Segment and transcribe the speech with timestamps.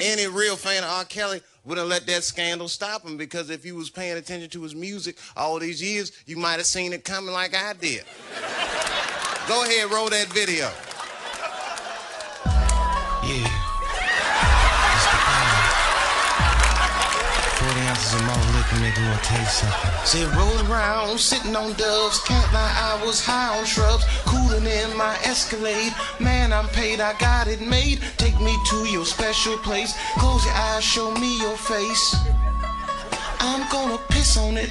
[0.00, 1.04] Any real fan of R.
[1.04, 4.74] Kelly wouldn't let that scandal stop him because if you was paying attention to his
[4.74, 8.04] music all these years, you might have seen it coming like I did.
[9.46, 10.68] Go ahead, roll that video.
[13.24, 13.53] Yeah.
[18.80, 19.90] Liquor make me taste something.
[20.04, 24.96] Said rolling around, sitting on doves, can't lie, I was high on shrubs, cooling in
[24.96, 25.92] my Escalade.
[26.20, 28.00] Man, I'm paid, I got it made.
[28.16, 29.94] Take me to your special place.
[30.18, 32.16] Close your eyes, show me your face.
[33.40, 34.70] I'm gonna piss on it.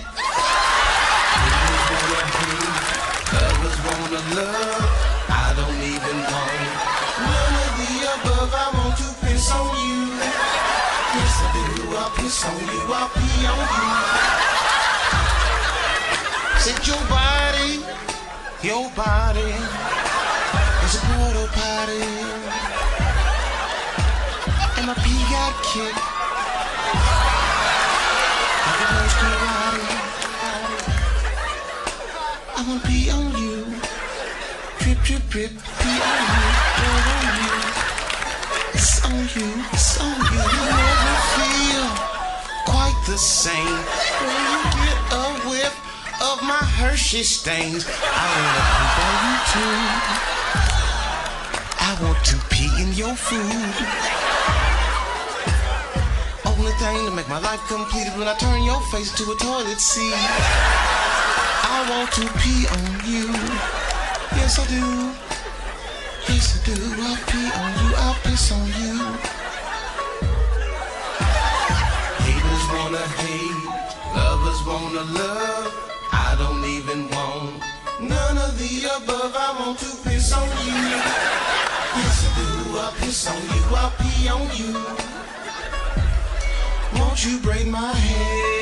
[3.34, 4.86] Lovers wanna love,
[5.30, 6.94] I don't even want
[7.24, 8.52] none of the above.
[8.54, 10.03] I want to piss on you.
[12.04, 12.84] I piss on you.
[12.92, 13.88] I'll pee on you.
[16.60, 17.80] Said your body,
[18.60, 19.56] your body
[20.84, 22.04] is a porta potty.
[24.76, 26.04] And my pee got kicked.
[28.68, 29.88] Like a nurse karate.
[32.52, 33.64] I wanna pee on you.
[34.80, 35.52] Drip, drip, drip.
[35.80, 36.52] Pee on you.
[36.76, 37.56] Blood on you.
[38.74, 39.48] It's on you.
[39.72, 40.93] It's on you.
[43.06, 43.78] The same
[44.24, 45.76] when you get a whiff
[46.22, 47.86] of my Hershey stains.
[47.86, 49.76] I wanna poop on you too.
[51.84, 53.76] I want to pee in your food.
[56.46, 59.36] Only thing to make my life complete is when I turn your face to a
[59.36, 60.16] toilet seat.
[60.16, 63.28] I want to pee on you.
[64.40, 65.12] Yes, I do.
[66.32, 66.78] Yes, I do.
[67.04, 67.96] I'll pee on you.
[67.98, 69.43] I'll piss on you.
[72.94, 73.66] Wanna hate.
[74.16, 75.74] Lovers wanna love.
[76.12, 77.64] I don't even want
[78.00, 79.34] none of the above.
[79.36, 80.74] I want to piss on you.
[81.98, 82.78] Yes, I do.
[82.78, 83.64] I'll piss on you.
[83.76, 84.74] I'll pee on you.
[87.00, 88.53] Won't you braid my hair?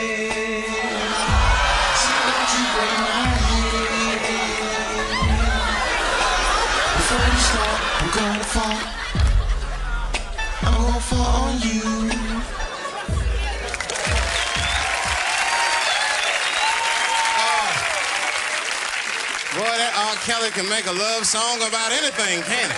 [20.22, 22.78] Kelly can make a love song about anything, can it?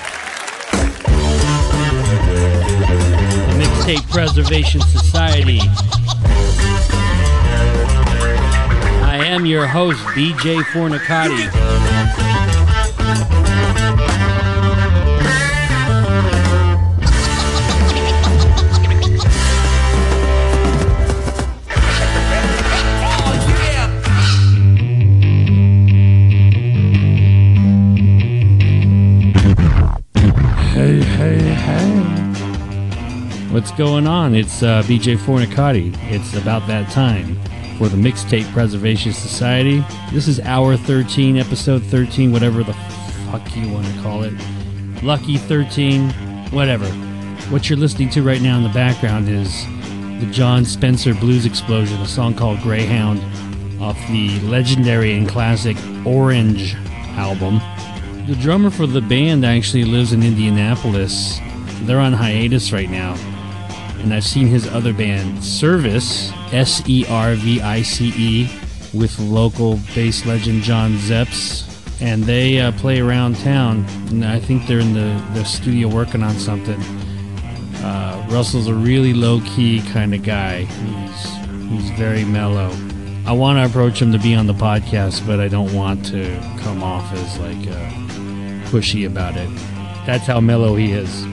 [3.59, 5.59] Mixtape Preservation Society.
[9.03, 12.62] I am your host, BJ Fornicatti.
[33.53, 34.33] What's going on?
[34.33, 35.95] It's uh, BJ Fornicatti.
[36.11, 37.35] It's about that time
[37.77, 39.85] for the Mixtape Preservation Society.
[40.11, 42.73] This is hour 13, episode 13, whatever the
[43.29, 44.33] fuck you want to call it.
[45.03, 46.09] Lucky 13,
[46.49, 46.87] whatever.
[47.51, 49.67] What you're listening to right now in the background is
[50.19, 53.19] the Jon Spencer Blues Explosion, a song called Greyhound
[53.79, 55.77] off the legendary and classic
[56.07, 56.73] Orange
[57.17, 57.59] album.
[58.25, 61.39] The drummer for the band actually lives in Indianapolis.
[61.83, 63.15] They're on hiatus right now.
[64.03, 68.59] And I've seen his other band, Service, S E R V I C E,
[68.93, 71.69] with local bass legend John Zepps.
[72.01, 73.85] And they uh, play around town.
[74.09, 76.79] And I think they're in the, the studio working on something.
[77.77, 80.63] Uh, Russell's a really low key kind of guy.
[80.65, 82.71] He's, he's very mellow.
[83.25, 86.37] I want to approach him to be on the podcast, but I don't want to
[86.59, 87.89] come off as like uh,
[88.69, 89.49] pushy about it.
[90.05, 91.32] That's how mellow he is.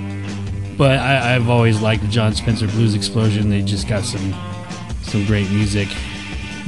[0.81, 3.51] But I, I've always liked Jon Spencer Blues Explosion.
[3.51, 4.33] They just got some
[5.03, 5.89] some great music.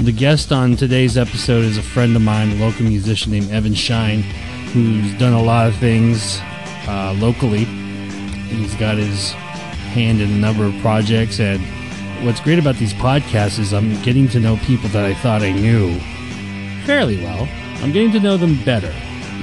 [0.00, 3.73] The guest on today's episode is a friend of mine, a local musician named Evan
[3.73, 4.21] Shine,
[4.75, 6.41] who's done a lot of things
[6.87, 7.65] uh, locally.
[7.65, 9.31] He's got his
[9.95, 11.62] hand in a number of projects, and
[12.23, 15.53] what's great about these podcasts is I'm getting to know people that I thought I
[15.53, 15.99] knew
[16.85, 17.49] fairly well.
[17.76, 18.93] I'm getting to know them better.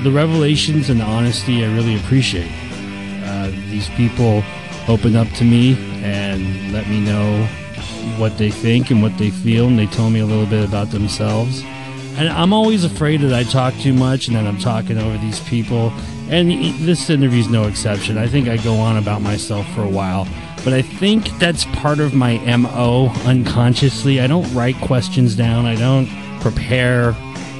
[0.04, 2.51] The revelations and the honesty I really appreciate.
[3.24, 4.44] Uh, these people
[4.89, 7.45] open up to me and let me know
[8.18, 10.89] what they think and what they feel, and they tell me a little bit about
[10.89, 11.63] themselves.
[12.18, 15.39] And I'm always afraid that I talk too much and that I'm talking over these
[15.41, 15.94] people.
[16.30, 16.51] And
[16.86, 18.18] this interview is no exception.
[18.18, 20.27] I think I go on about myself for a while.
[20.65, 24.19] But I think that's part of my MO unconsciously.
[24.19, 26.07] I don't write questions down, I don't
[26.41, 27.09] prepare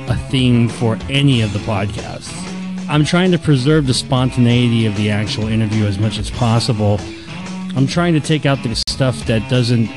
[0.10, 2.36] a theme for any of the podcasts.
[2.90, 7.00] I'm trying to preserve the spontaneity of the actual interview as much as possible.
[7.75, 9.89] I'm trying to take out the stuff that doesn't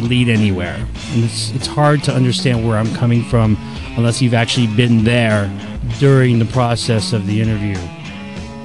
[0.00, 0.74] lead anywhere.
[1.12, 3.56] And it's, it's hard to understand where I'm coming from
[3.96, 5.50] unless you've actually been there
[5.98, 7.76] during the process of the interview.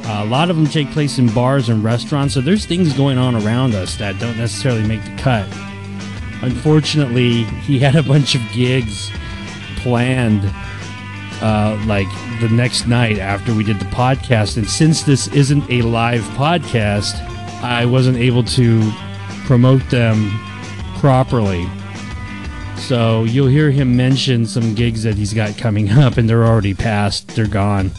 [0.05, 3.17] Uh, a lot of them take place in bars and restaurants, so there's things going
[3.17, 5.47] on around us that don't necessarily make the cut.
[6.41, 9.09] Unfortunately, he had a bunch of gigs
[9.77, 10.41] planned
[11.41, 12.07] uh, like
[12.41, 14.57] the next night after we did the podcast.
[14.57, 17.13] And since this isn't a live podcast,
[17.63, 18.91] I wasn't able to
[19.45, 20.29] promote them
[20.99, 21.65] properly.
[22.75, 26.73] So you'll hear him mention some gigs that he's got coming up, and they're already
[26.73, 27.91] past, they're gone.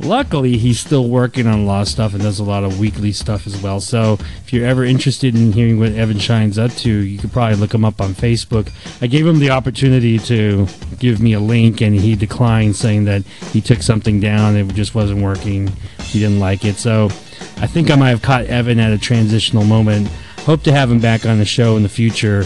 [0.00, 3.12] Luckily, he's still working on a lot of stuff and does a lot of weekly
[3.12, 3.78] stuff as well.
[3.78, 4.14] So,
[4.44, 7.72] if you're ever interested in hearing what Evan Shine's up to, you could probably look
[7.72, 8.72] him up on Facebook.
[9.00, 10.66] I gave him the opportunity to
[10.98, 13.22] give me a link, and he declined, saying that
[13.52, 15.68] he took something down, it just wasn't working,
[16.00, 16.76] he didn't like it.
[16.76, 17.10] So,
[17.58, 20.08] I think I might have caught Evan at a transitional moment.
[20.40, 22.44] Hope to have him back on the show in the future.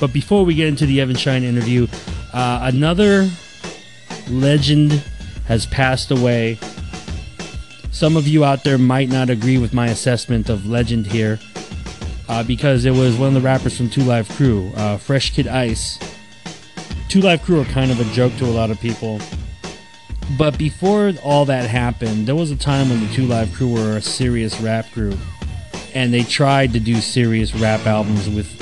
[0.00, 1.86] But before we get into the Evan Shine interview,
[2.32, 3.28] uh, another
[4.28, 5.04] legend
[5.46, 6.58] has passed away.
[7.90, 11.38] Some of you out there might not agree with my assessment of legend here
[12.28, 15.46] uh, because it was one of the rappers from Two Live Crew, uh, Fresh Kid
[15.46, 15.98] Ice.
[17.08, 19.20] Two Live Crew are kind of a joke to a lot of people.
[20.36, 23.96] But before all that happened, there was a time when the Two Live Crew were
[23.96, 25.18] a serious rap group.
[25.94, 28.60] And they tried to do serious rap albums with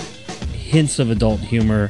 [0.52, 1.88] hints of adult humor.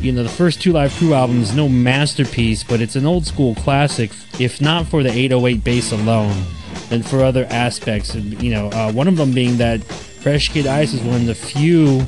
[0.00, 3.26] You know, the first Two Live Crew album is no masterpiece, but it's an old
[3.26, 6.44] school classic, if not for the 808 bass alone,
[6.88, 8.14] then for other aspects.
[8.14, 11.34] You know, uh, one of them being that Fresh Kid Ice is one of the
[11.34, 12.06] few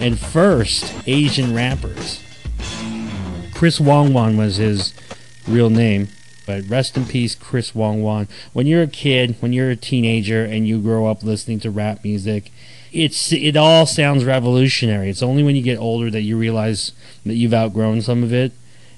[0.00, 2.22] and first Asian rappers.
[3.54, 4.92] Chris Wong Won was his
[5.46, 6.08] real name.
[6.46, 8.28] But rest in peace, Chris Wong Won.
[8.52, 12.04] When you're a kid, when you're a teenager, and you grow up listening to rap
[12.04, 12.50] music,
[12.92, 15.08] it's it all sounds revolutionary.
[15.08, 16.92] It's only when you get older that you realize
[17.24, 18.52] that you've outgrown some of it.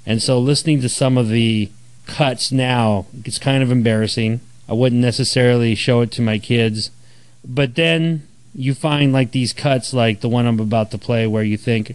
[0.05, 1.71] And so, listening to some of the
[2.07, 4.41] cuts now, it's kind of embarrassing.
[4.69, 6.91] I wouldn't necessarily show it to my kids,
[7.45, 11.45] but then you find like these cuts, like the one I'm about to play, where
[11.45, 11.95] you think,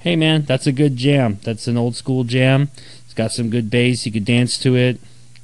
[0.00, 1.38] "Hey, man, that's a good jam.
[1.42, 2.70] That's an old school jam."
[3.12, 4.06] It's got some good bass.
[4.06, 4.98] You could dance to it.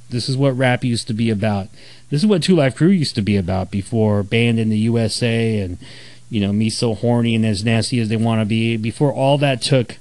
[0.09, 1.67] This is what rap used to be about.
[2.09, 5.59] This is what Two Live Crew used to be about before Banned in the USA
[5.59, 5.77] and,
[6.31, 8.75] you know, Me So Horny and As Nasty as They Want to Be.
[8.75, 9.97] Before all that took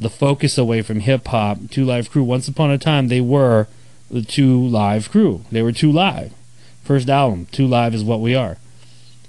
[0.00, 3.68] the focus away from hip hop, Two Live Crew, once upon a time, they were
[4.10, 5.44] the Two Live Crew.
[5.52, 6.32] They were Two Live.
[6.82, 8.56] First album, Two Live is what we are.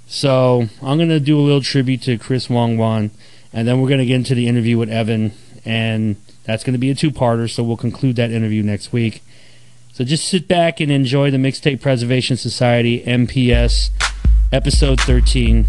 [0.08, 3.12] So I'm going to do a little tribute to Chris Wong Won,
[3.52, 5.34] and then we're going to get into the interview with Evan,
[5.64, 9.22] and that's going to be a two parter, so we'll conclude that interview next week.
[9.92, 13.90] So just sit back and enjoy the Mixtape Preservation Society MPS
[14.52, 15.66] episode 13.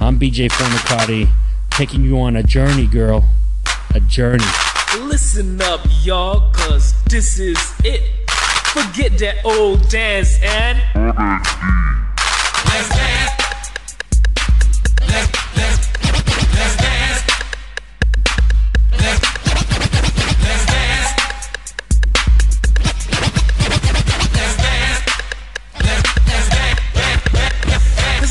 [0.00, 1.30] I'm BJ Fornicatti,
[1.70, 3.28] taking you on a journey, girl.
[3.94, 4.44] A journey.
[5.00, 8.02] Listen up, y'all, cause this is it.
[8.72, 10.78] Forget that old dance and.
[12.64, 13.41] Let's dance.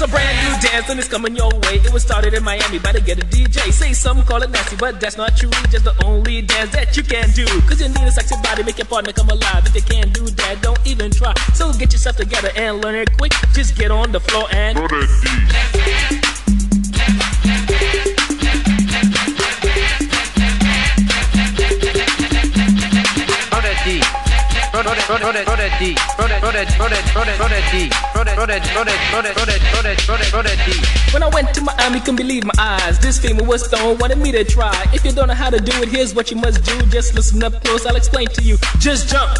[0.01, 1.77] A brand new dance and it's coming your way.
[1.77, 3.71] It was started in Miami by the get a DJ.
[3.71, 5.51] Say some call it nasty, but that's not true.
[5.69, 7.45] Just the only dance that you can do.
[7.69, 9.63] Cause you need a sexy body, make your partner come alive.
[9.67, 11.35] If you can't do that, don't even try.
[11.53, 13.33] So get yourself together and learn it quick.
[13.53, 16.20] Just get on the floor and.
[31.13, 32.97] When I went to Miami, couldn't believe my eyes.
[32.99, 34.73] This female was stone, wanted me to try.
[34.93, 36.81] If you don't know how to do it, here's what you must do.
[36.87, 38.57] Just listen up close, I'll explain to you.
[38.79, 39.37] Just jump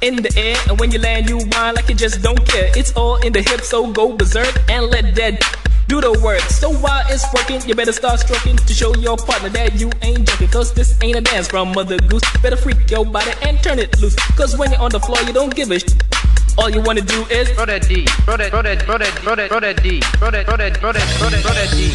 [0.00, 2.70] in the air, and when you land, you whine like you just don't care.
[2.76, 6.40] It's all in the hips, so go berserk and let that do the work.
[6.40, 10.28] So while it's working, you better start stroking to show your partner that you ain't
[10.28, 10.48] joking.
[10.48, 12.22] Cause this ain't a dance from Mother Goose.
[12.42, 14.14] Better freak your body and turn it loose.
[14.36, 15.84] Cause when you're on the floor, you don't give a sh-
[16.58, 18.06] All you wanna do is Roll that D.
[18.26, 20.02] Roll that, roll that, roll that, roll that, roll that D.
[20.20, 21.92] Roll that, roll that, roll that, roll that, roll that D.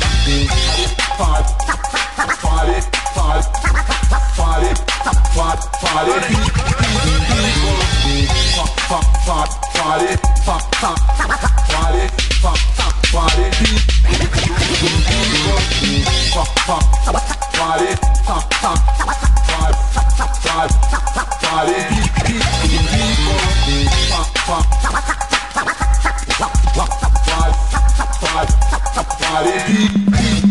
[5.04, 6.24] fart, farlig
[8.56, 11.02] Fart, fart, fart, farlig Fart, fart,
[11.72, 13.52] farlig Fart, fart, farlig
[16.34, 16.88] Fart, fart,
[17.54, 19.84] farlig Fart, fart, farlig Fart, fart,
[21.42, 21.84] farlig
[29.20, 30.43] Farlig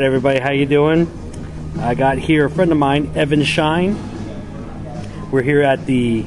[0.00, 1.06] right, everybody, how you doing?
[1.78, 3.98] I got here a friend of mine, Evan Shine.
[5.30, 6.22] We're here at the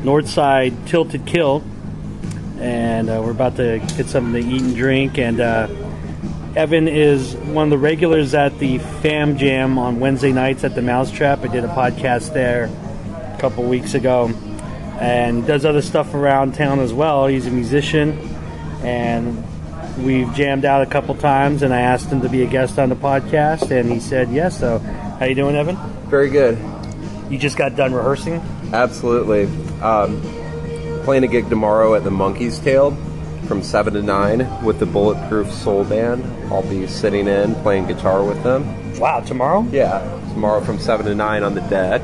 [0.00, 1.62] Northside Tilted Kilt,
[2.58, 5.18] and uh, we're about to get something to eat and drink.
[5.18, 5.68] And uh,
[6.56, 10.80] Evan is one of the regulars at the Fam Jam on Wednesday nights at the
[10.80, 11.40] Mousetrap.
[11.40, 12.70] I did a podcast there
[13.34, 14.28] a couple weeks ago,
[15.00, 17.26] and does other stuff around town as well.
[17.26, 18.18] He's a musician,
[18.82, 19.44] and
[19.98, 21.62] we've jammed out a couple times.
[21.62, 24.58] And I asked him to be a guest on the podcast, and he said yes.
[24.58, 25.76] So, how you doing, Evan?
[26.08, 26.58] Very good.
[27.30, 28.40] You just got done rehearsing.
[28.72, 29.44] Absolutely.
[29.82, 30.20] Um,
[31.04, 32.96] playing a gig tomorrow at the Monkey's Tail
[33.46, 36.24] from 7 to 9 with the Bulletproof Soul Band.
[36.52, 38.98] I'll be sitting in playing guitar with them.
[38.98, 39.66] Wow, tomorrow?
[39.70, 40.00] Yeah,
[40.34, 42.02] tomorrow from 7 to 9 on the deck.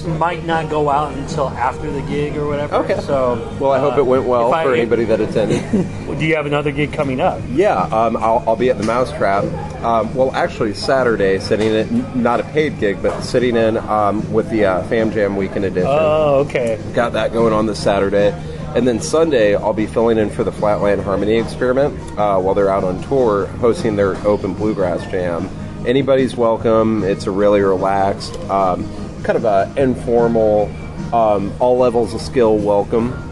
[0.00, 2.76] This might not go out until after the gig or whatever.
[2.76, 2.98] Okay.
[3.00, 5.60] So, Well, I hope uh, it went well if I- for anybody that attended.
[6.18, 7.40] Do you have another gig coming up?
[7.50, 9.44] yeah, um, I'll, I'll be at the Mousetrap.
[9.82, 14.48] Um, well, actually, Saturday, sitting in, not a paid gig, but sitting in um, with
[14.50, 15.88] the uh, Fam Jam Weekend Edition.
[15.90, 16.78] Oh, okay.
[16.94, 18.30] got that going on this Saturday.
[18.74, 22.70] And then Sunday, I'll be filling in for the Flatland Harmony Experiment uh, while they're
[22.70, 25.48] out on tour hosting their open bluegrass jam.
[25.86, 27.02] Anybody's welcome.
[27.04, 28.84] It's a really relaxed, um,
[29.22, 30.70] kind of a informal,
[31.12, 33.26] um, all levels of skill welcome.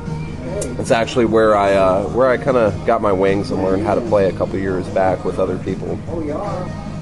[0.79, 3.95] It's actually where I uh, where I kind of got my wings and learned how
[3.95, 5.99] to play a couple years back with other people.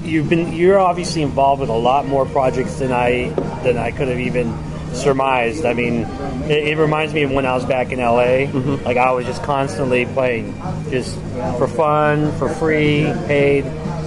[0.03, 3.29] You've been you're obviously involved with a lot more projects than I
[3.63, 4.53] than I could have even
[4.93, 5.65] surmised.
[5.65, 6.01] I mean,
[6.49, 8.51] it, it reminds me of when I was back in LA.
[8.83, 10.53] Like I was just constantly playing,
[10.89, 11.15] just
[11.57, 13.65] for fun, for free, paid.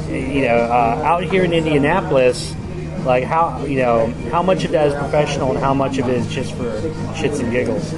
[0.09, 2.55] You know, uh, out here in Indianapolis,
[3.05, 6.17] like how you know how much of that is professional and how much of it
[6.17, 6.65] is just for
[7.15, 7.95] shits and giggles.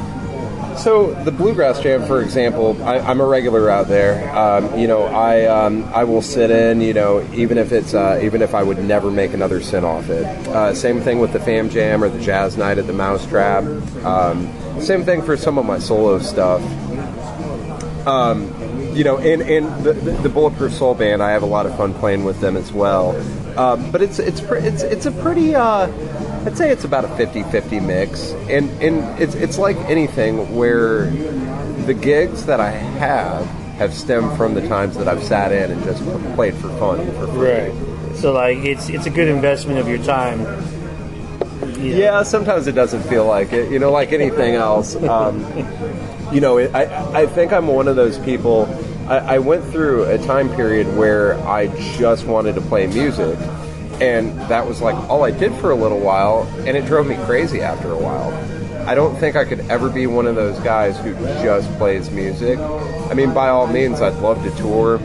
[0.83, 4.35] So the bluegrass jam, for example, I, I'm a regular out there.
[4.35, 6.81] Um, you know, I um, I will sit in.
[6.81, 10.09] You know, even if it's uh, even if I would never make another sin off
[10.09, 10.25] it.
[10.49, 13.65] Uh, same thing with the fam jam or the jazz night at the Mousetrap.
[14.05, 16.63] Um, same thing for some of my solo stuff.
[18.07, 18.53] Um,
[18.95, 21.95] you know, and, and the, the Bulletproof Soul Band, I have a lot of fun
[21.95, 23.13] playing with them as well.
[23.57, 25.87] Um, but it's it's it's it's a pretty uh,
[26.47, 31.07] I'd say it's about a 50-50 mix, and and it's it's like anything where
[31.87, 35.83] the gigs that I have have stemmed from the times that I've sat in and
[35.85, 36.03] just
[36.35, 38.17] played for fun for free.
[38.17, 40.43] So like it's it's a good investment of your time.
[40.45, 40.69] Know.
[41.79, 43.71] Yeah, sometimes it doesn't feel like it.
[43.71, 44.95] You know, like anything else.
[44.97, 45.41] Um,
[46.33, 48.67] you know, it, I I think I'm one of those people.
[49.09, 51.67] I, I went through a time period where I
[51.97, 53.39] just wanted to play music,
[54.01, 57.17] and that was like all I did for a little while, and it drove me
[57.25, 58.33] crazy after a while.
[58.89, 62.59] I don't think I could ever be one of those guys who just plays music.
[62.59, 64.99] I mean, by all means, I'd love to tour,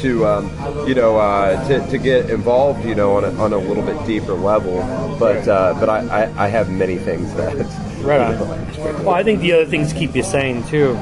[0.00, 3.58] to um, you know uh, to, to get involved you know on a, on a
[3.58, 4.78] little bit deeper level
[5.18, 7.54] but uh, but I, I, I have many things that
[8.00, 8.60] Right on.
[9.04, 10.96] Well, I think the other things keep you sane too.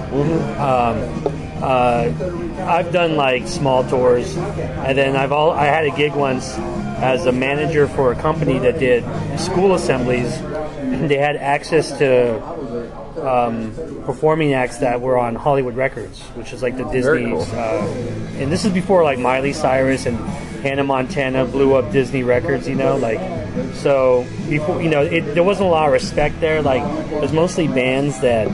[0.59, 0.99] Um,
[1.62, 2.12] uh,
[2.69, 6.57] I've done like small tours, and then I've all I had a gig once
[6.99, 9.05] as a manager for a company that did
[9.38, 10.31] school assemblies.
[10.88, 12.41] They had access to
[13.21, 13.73] um,
[14.05, 17.47] performing acts that were on Hollywood Records, which is like the Very Disney's.
[17.50, 17.59] cool.
[17.59, 17.87] Uh,
[18.41, 20.17] and this is before like Miley Cyrus and
[20.62, 22.67] Hannah Montana blew up Disney Records.
[22.69, 23.21] You know, like
[23.75, 26.62] so before you know it, there wasn't a lot of respect there.
[26.62, 28.49] Like it was mostly bands that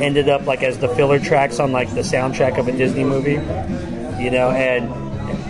[0.00, 3.32] ended up like as the filler tracks on like the soundtrack of a Disney movie.
[4.22, 4.92] You know, and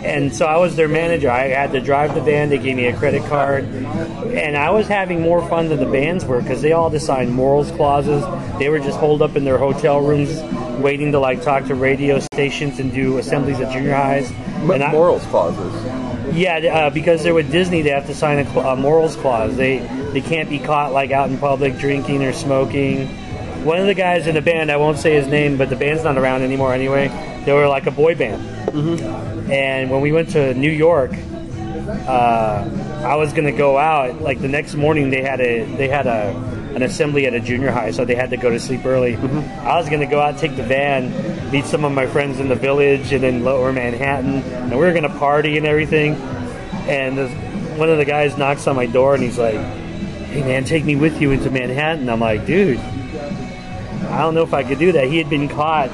[0.05, 1.31] and so I was their manager.
[1.31, 2.49] I had to drive the van.
[2.51, 6.25] They gave me a credit card, and I was having more fun than the bands
[6.25, 8.25] were because they all just signed morals clauses.
[8.59, 10.41] They were just holed up in their hotel rooms,
[10.81, 14.31] waiting to like talk to radio stations and do assemblies at junior highs.
[14.31, 16.05] And I- morals clauses
[16.35, 19.57] yeah, uh, because they're with Disney, they have to sign a, a morals clause.
[19.57, 19.79] They
[20.13, 23.09] they can't be caught like out in public drinking or smoking.
[23.65, 26.05] One of the guys in the band, I won't say his name, but the band's
[26.05, 27.09] not around anymore anyway.
[27.47, 28.43] They were like a boy band,
[29.51, 31.13] and when we went to New York,
[32.07, 32.69] uh,
[33.05, 34.21] I was gonna go out.
[34.21, 36.35] Like the next morning, they had a they had a
[36.75, 39.17] an assembly at a junior high, so they had to go to sleep early.
[39.17, 42.55] I was gonna go out, take the van, meet some of my friends in the
[42.57, 46.15] village and in Lower Manhattan, and we were gonna party and everything.
[46.87, 50.65] And this, one of the guys knocks on my door and he's like, "Hey man,
[50.65, 52.81] take me with you into Manhattan." I'm like, "Dude,
[54.15, 55.91] I don't know if I could do that." He had been caught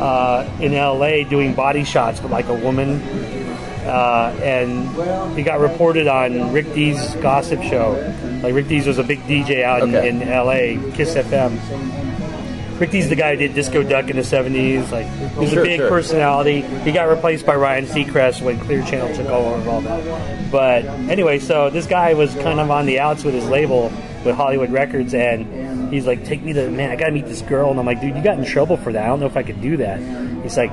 [0.00, 1.24] uh, in L.A.
[1.24, 3.00] doing body shots with like a woman
[3.86, 7.92] uh, and he got reported on Rick Dees gossip show.
[8.42, 10.08] Like Rick Dees was a big DJ out in, Okay.
[10.08, 10.78] in L.A.
[10.94, 11.58] Kiss FM,
[12.78, 14.90] Rick Dees the guy who did Disco Duck in the '70s.
[14.90, 15.06] Like
[15.38, 15.88] he's Sure, a big sure.
[15.88, 16.60] personality.
[16.60, 20.50] He got replaced by Ryan Seacrest when Clear Channel took over all that.
[20.50, 23.92] But anyway, so this guy was kind of on the outs with his label
[24.24, 25.46] with Hollywood Records, and
[25.90, 28.16] he's like, "Take me to man, I gotta meet this girl." And I'm like, "Dude,
[28.16, 29.04] you got in trouble for that.
[29.04, 29.98] I don't know if I could do that."
[30.42, 30.70] He's like,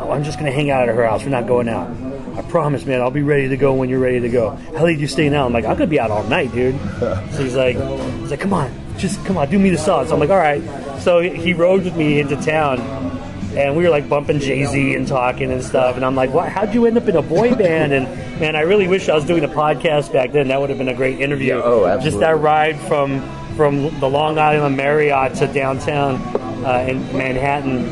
[0.00, 1.24] "Oh, I'm just gonna hang out at her house.
[1.24, 1.90] We're not going out."
[2.36, 3.00] I promise, man.
[3.00, 4.50] I'll be ready to go when you're ready to go.
[4.76, 5.46] How late you staying out?
[5.46, 6.78] I'm like, I'm gonna be out all night, dude.
[7.32, 10.06] So he's like, he's like, come on, just come on, do me the solid.
[10.08, 10.62] So I'm like, all right.
[11.00, 12.80] So he rode with me into town,
[13.56, 15.96] and we were like bumping Jay Z and talking and stuff.
[15.96, 16.48] And I'm like, why?
[16.48, 17.92] How'd you end up in a boy band?
[17.92, 18.06] And
[18.40, 20.46] man, I really wish I was doing a podcast back then.
[20.48, 21.56] That would have been a great interview.
[21.56, 23.18] Yeah, oh, Just that ride from
[23.58, 26.14] from the Long Island Marriott to downtown
[26.64, 27.86] uh, in Manhattan.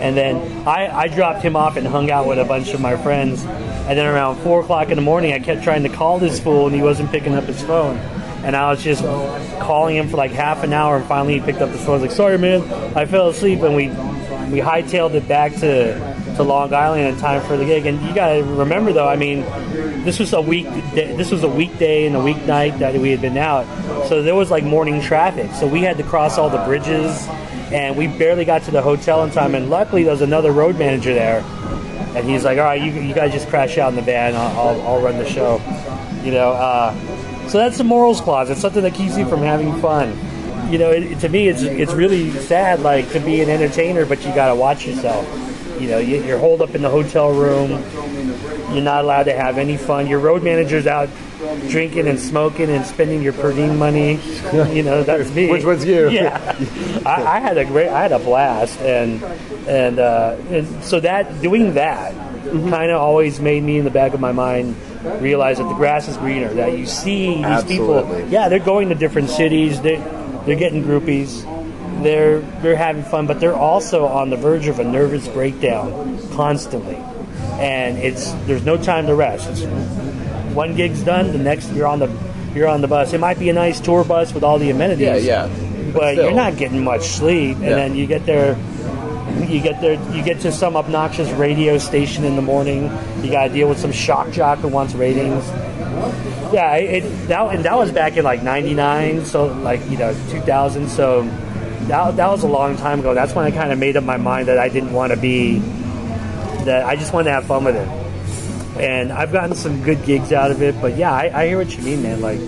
[0.00, 2.96] And then I, I dropped him off and hung out with a bunch of my
[2.96, 3.44] friends.
[3.44, 6.66] And then around four o'clock in the morning, I kept trying to call this fool,
[6.66, 7.98] and he wasn't picking up his phone.
[8.42, 9.04] And I was just
[9.60, 11.90] calling him for like half an hour, and finally he picked up the phone.
[11.90, 12.62] I was like, "Sorry, man,
[12.96, 13.90] I fell asleep." And we
[14.50, 16.09] we hightailed it back to
[16.40, 17.86] to Long Island in time for the gig.
[17.86, 19.40] And you gotta remember, though, I mean,
[20.04, 20.66] this was a week.
[20.94, 23.66] This was a weekday and a weeknight that we had been out,
[24.08, 25.50] so there was like morning traffic.
[25.52, 27.26] So we had to cross all the bridges,
[27.72, 29.54] and we barely got to the hotel in time.
[29.54, 31.40] And luckily, there was another road manager there,
[32.16, 34.34] and he's like, "All right, you, you guys just crash out in the van.
[34.34, 35.60] I'll, I'll, I'll run the show."
[36.24, 36.94] You know, uh,
[37.48, 38.48] so that's the morals clause.
[38.48, 40.18] It's something that keeps you from having fun.
[40.70, 44.24] You know, it, to me, it's it's really sad, like to be an entertainer, but
[44.24, 45.26] you got to watch yourself.
[45.80, 47.70] You know, you, you're holed up in the hotel room.
[48.74, 50.06] You're not allowed to have any fun.
[50.06, 51.08] Your road manager's out
[51.68, 54.20] drinking and smoking and spending your per diem money.
[54.70, 55.50] You know, that's me.
[55.50, 56.10] Which was you.
[56.20, 56.56] Yeah,
[57.06, 59.22] I, I had a great, I had a blast, and
[59.66, 62.70] and uh, and so that doing that Mm-hmm.
[62.70, 64.74] kind of always made me in the back of my mind
[65.20, 66.48] realize that the grass is greener.
[66.54, 68.16] That you see these Absolutely.
[68.22, 69.80] people, yeah, they're going to different cities.
[69.82, 69.96] They
[70.46, 71.44] they're getting groupies.
[72.02, 76.96] They're they're having fun, but they're also on the verge of a nervous breakdown constantly,
[77.58, 79.48] and it's there's no time to rest.
[79.50, 79.64] It's
[80.54, 82.10] one gig's done, the next you're on the
[82.54, 83.12] you're on the bus.
[83.12, 85.24] It might be a nice tour bus with all the amenities.
[85.24, 85.92] Yeah, yeah.
[85.92, 86.24] But still.
[86.26, 87.74] you're not getting much sleep, and Yeah.
[87.76, 88.56] then you get there.
[89.46, 89.94] You get there.
[90.14, 92.90] You get to some obnoxious radio station in the morning.
[93.22, 95.46] You got to deal with some shock jock who wants ratings.
[96.52, 100.88] Yeah, it, that and that was back in like '99, so like you know 2000.
[100.88, 101.22] So
[101.90, 103.14] that that was a long time ago.
[103.14, 105.58] That's when I kind of made up my mind that I didn't want to be.
[106.64, 107.88] That I just wanted to have fun with it
[108.80, 110.80] and I've gotten some good gigs out of it.
[110.80, 112.20] But yeah, I, I hear what you mean, man.
[112.20, 112.38] Like,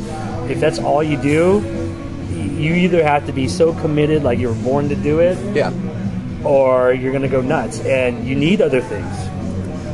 [0.51, 1.61] if that's all you do,
[2.31, 5.73] you either have to be so committed, like you were born to do it, Yeah.
[6.45, 9.15] or you're gonna go nuts, and you need other things.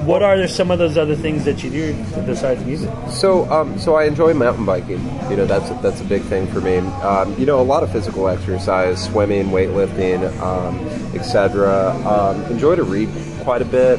[0.09, 1.93] What are there some of those other things that you do
[2.25, 2.89] besides music?
[3.11, 5.01] So, um, so I enjoy mountain biking.
[5.31, 6.79] You know, that's a, that's a big thing for me.
[6.79, 10.79] Um, you know, a lot of physical exercise, swimming, weightlifting, um,
[11.15, 11.95] etc.
[12.07, 13.11] Um, enjoy to read
[13.45, 13.99] quite a bit,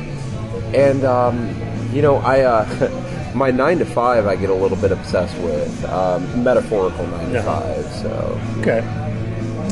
[0.74, 1.54] and um,
[1.94, 5.86] you know, I uh, my nine to five I get a little bit obsessed with
[5.86, 7.60] um, metaphorical nine to Uh-huh.
[7.62, 7.86] five.
[8.02, 8.82] So, Okay,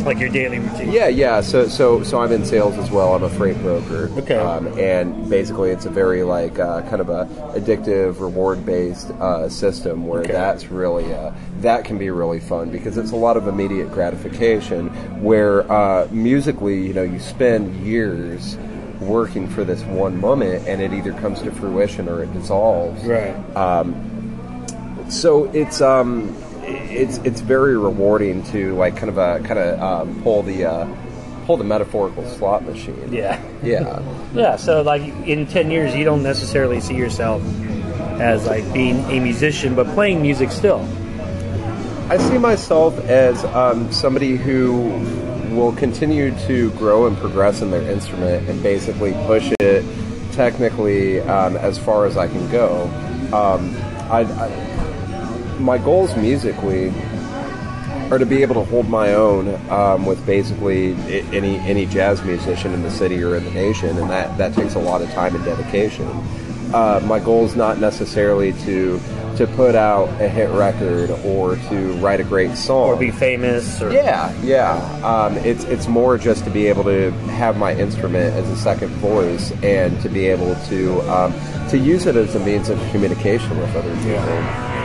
[0.05, 0.91] like your daily routine.
[0.91, 1.41] yeah, yeah.
[1.41, 3.13] So, so, so I'm in sales as well.
[3.15, 4.09] I'm a freight broker.
[4.17, 4.35] Okay.
[4.37, 7.25] Um, and basically, it's a very like uh, kind of a
[7.57, 10.31] addictive, reward-based uh, system where Okay.
[10.31, 11.31] that's really uh,
[11.61, 14.87] that can be really fun because it's a lot of immediate gratification.
[15.21, 18.57] Where uh, musically, you know, you spend years
[19.01, 23.35] working for this one moment, and it either comes to fruition or it dissolves Right.
[25.11, 26.35] so it's um
[26.67, 30.87] it's it's very rewarding to like kind of a kind of um, pull the uh,
[31.45, 33.11] pull the metaphorical slot machine.
[33.11, 33.41] yeah.
[33.63, 34.03] Yeah.
[34.33, 34.55] Yeah.
[34.55, 37.41] So like in ten years, you don't necessarily see yourself
[38.19, 40.87] as like being a musician, but playing music still.
[42.09, 44.89] I see myself as um, somebody who
[45.55, 49.83] will continue to grow and progress in their instrument and basically push it
[50.33, 52.83] technically um, as far as I can go.
[53.33, 53.75] Um,
[54.09, 54.66] I, I,
[55.59, 56.93] my goals musically
[58.11, 60.93] are to be able to hold my own um, with basically
[61.35, 64.75] any any jazz musician in the city or in the nation, and that that takes
[64.75, 66.07] a lot of time and dedication.
[66.73, 68.99] Uh, my goal is not necessarily to
[69.37, 73.81] to put out a hit record or to write a great song Or be famous,
[73.81, 74.75] or yeah, yeah.
[75.03, 78.89] Um, it's it's more just to be able to have my instrument as a second
[78.95, 81.33] voice and to be able to um,
[81.69, 84.76] to use it as a means of communication with other people.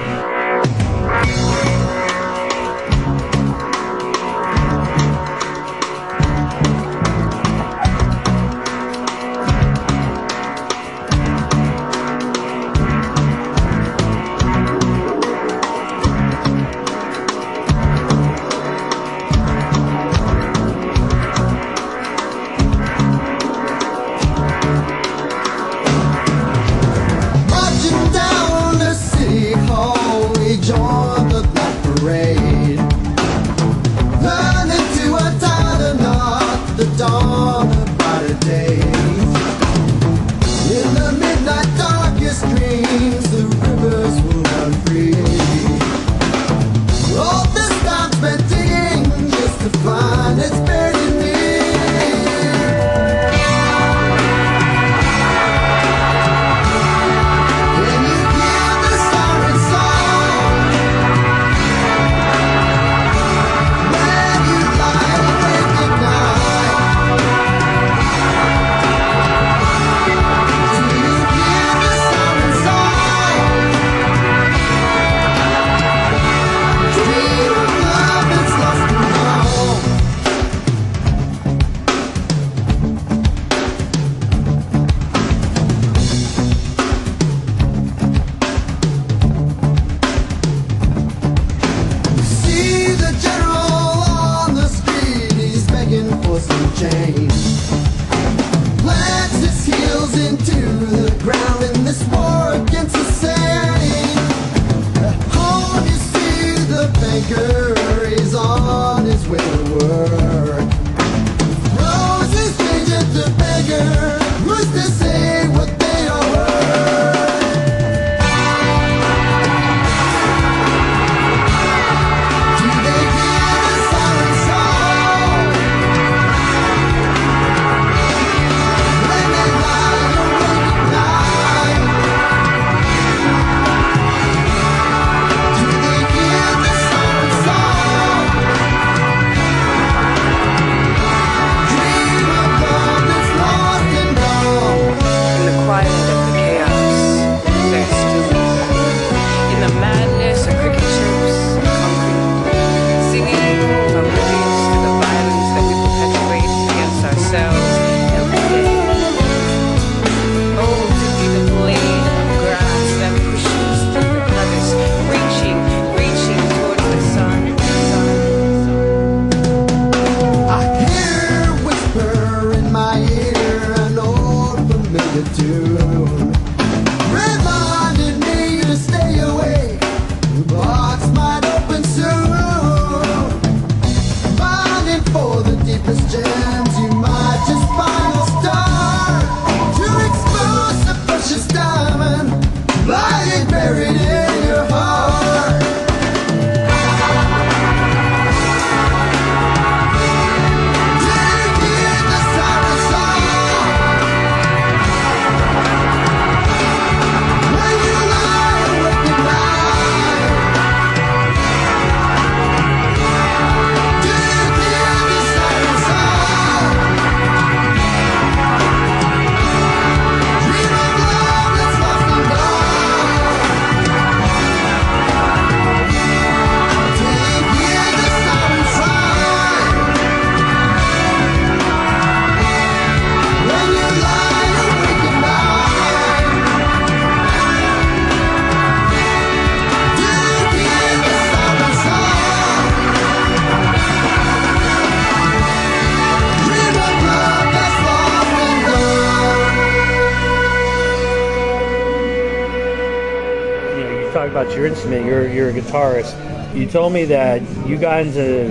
[255.72, 256.54] Guitarist.
[256.56, 258.44] You told me that you got into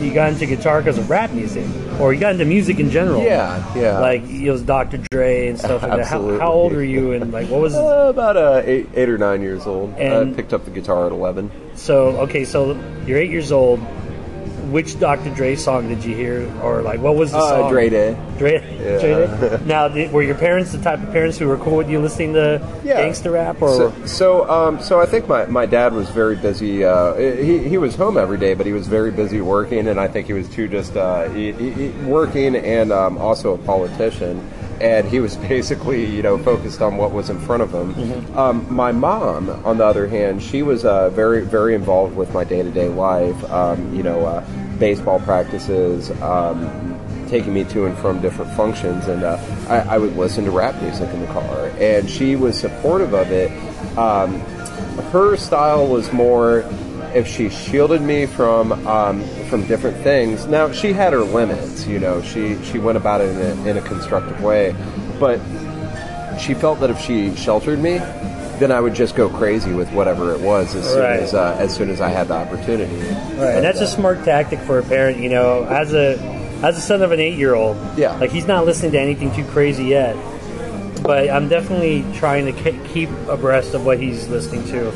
[0.00, 1.64] you got into guitar because of rap music,
[1.98, 3.22] or you got into music in general.
[3.22, 3.98] Yeah, yeah.
[4.00, 4.98] Like it was Dr.
[5.10, 6.06] Dre and stuff like that.
[6.06, 9.16] How, how old were you, and like what was Uh, about uh, eight, eight or
[9.18, 9.94] nine years old.
[9.96, 11.50] And- I picked up the guitar at 11.
[11.74, 12.08] so?
[12.22, 13.80] Okay, so you're eight years old.
[14.74, 15.30] Which Dr.
[15.30, 17.70] Dre song did you hear, or like what was the Uh, song?
[17.70, 18.16] Dre Day.
[18.38, 18.98] Dre, Yeah.
[18.98, 19.58] Dre Day?
[19.66, 22.32] Now, did, were your parents the type of parents who were cool with you listening
[22.32, 22.96] to Yeah.
[22.96, 26.84] gangster rap, or So, so, um, so I think my, my dad was very busy.
[26.84, 30.08] Uh, he, he was home every day, but he was very busy working, and I
[30.08, 34.42] think he was too just uh, he, he, working and um, also a politician.
[34.80, 38.36] And he was basically, you know, focused on what was in front of him.
[38.36, 42.42] Um, my mom, on the other hand, she was uh, very, very involved with my
[42.42, 43.38] day to day life.
[43.52, 44.44] Um, you know, uh,
[44.78, 50.16] baseball practices, um, taking me to and from different functions, and uh, I, I would
[50.16, 53.50] listen to rap music in the car, and she was supportive of it.
[53.98, 54.40] Um,
[55.10, 56.64] her style was more
[57.14, 60.46] if she shielded me from um, from different things.
[60.46, 62.20] Now she had her limits, you know.
[62.22, 64.74] She she went about it in a, in a constructive way,
[65.20, 65.40] but
[66.38, 67.98] she felt that if she sheltered me,
[68.58, 71.20] then I would just go crazy with whatever it was as soon Right.
[71.20, 72.94] as uh, as soon as I had the opportunity.
[73.36, 75.18] Right, and that's a smart tactic for a parent.
[75.18, 76.18] You know, as a
[76.62, 78.16] as a son of an eight year old, Yeah.
[78.18, 80.16] like he's not listening to anything too crazy yet.
[81.02, 84.88] But I'm definitely trying to ke- keep abreast of what he's listening to.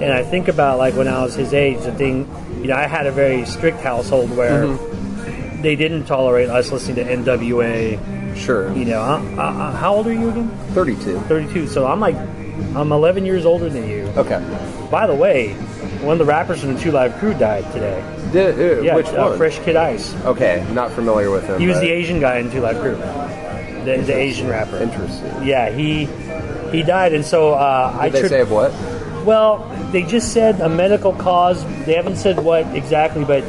[0.00, 2.28] And I think about like when I was his age, the thing,
[2.60, 5.62] you know, I had a very strict household where Mm-hmm.
[5.62, 7.98] they didn't tolerate us listening to NWA.
[8.36, 10.50] Sure, You know, I, I, I- how old are you again?
[10.74, 11.18] thirty-two.
[11.20, 11.66] 32.
[11.68, 12.14] So I'm like,
[12.74, 14.04] I'm 11 years older than you.
[14.16, 14.38] Okay,
[14.90, 15.54] By the way,
[16.02, 18.02] one of the rappers from the Two Live Crew died today.
[18.32, 19.38] Did, uh, Yeah, which uh, one?
[19.38, 20.14] Fresh Kid Ice.
[20.24, 21.60] Okay, not familiar with him.
[21.60, 22.96] He was but the Asian guy in Two Live Crew,
[23.84, 24.76] the, the Asian rapper.
[24.76, 25.42] Interesting.
[25.42, 26.06] Yeah, he
[26.70, 28.72] he died, and so uh, I Did they say of what?
[29.26, 29.58] well,
[29.90, 31.64] they just said a medical cause.
[31.84, 33.42] They haven't said what exactly, but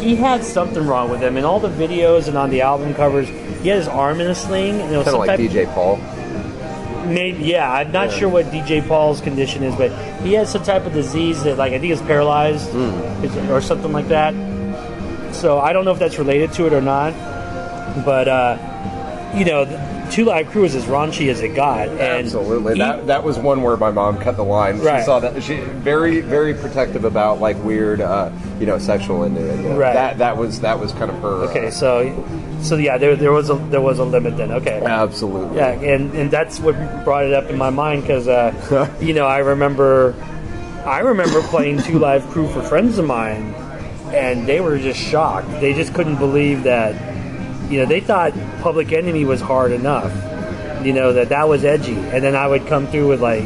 [0.00, 1.36] he had something wrong with him.
[1.36, 4.34] In all the videos and on the album covers, he had his arm in a
[4.34, 5.96] sling, and it was Kind of like DJ Paul.
[7.06, 7.70] Maybe, yeah.
[7.70, 8.18] I'm not Yeah.
[8.18, 9.90] sure what DJ Paul's condition is, but
[10.22, 13.24] he has some type of disease that, like, I think is paralyzed Hmm.
[13.24, 14.34] is- or something like that.
[15.32, 17.12] So I don't know if that's related to it or not.
[18.04, 18.56] But uh,
[19.34, 19.78] you know, th-
[20.10, 22.76] Two Live Crew was as raunchy as it got, and Absolutely.
[22.78, 24.78] that that was one where my mom cut the line.
[24.80, 25.04] She Right.
[25.04, 29.76] saw that she very very protective about like weird uh, you know sexual innuendo.
[29.76, 29.94] Right.
[29.94, 31.28] That that was that was kind of her.
[31.44, 32.12] uh, okay, so
[32.60, 34.50] so yeah, there there was a there was a limit then.
[34.52, 35.56] Okay, absolutely.
[35.56, 39.26] Yeah, and, and that's what brought it up in my mind because, uh, you know,
[39.26, 40.14] I remember,
[40.84, 43.54] I remember playing Two Live Crew for friends of mine,
[44.12, 45.48] and they were just shocked.
[45.60, 46.94] They just couldn't believe that,
[47.70, 50.12] you know, they thought Public Enemy was hard enough,
[50.84, 53.44] you know, that that was edgy, and then I would come through with like,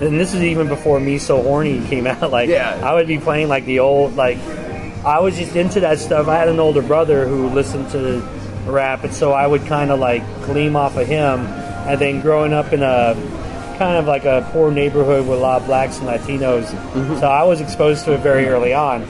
[0.00, 2.30] and this is even before Me So Horny came out.
[2.30, 2.80] Like, Yeah.
[2.82, 4.38] I would be playing like the old like.
[5.04, 6.28] I was just into that stuff.
[6.28, 8.22] I had an older brother who listened to
[8.66, 11.40] rap, and so I would kind of like gleam off of him.
[11.86, 13.14] And then growing up in a
[13.76, 17.18] kind of like a poor neighborhood with a lot of blacks and Latinos, Mm-hmm.
[17.18, 19.02] so I was exposed to it very early on.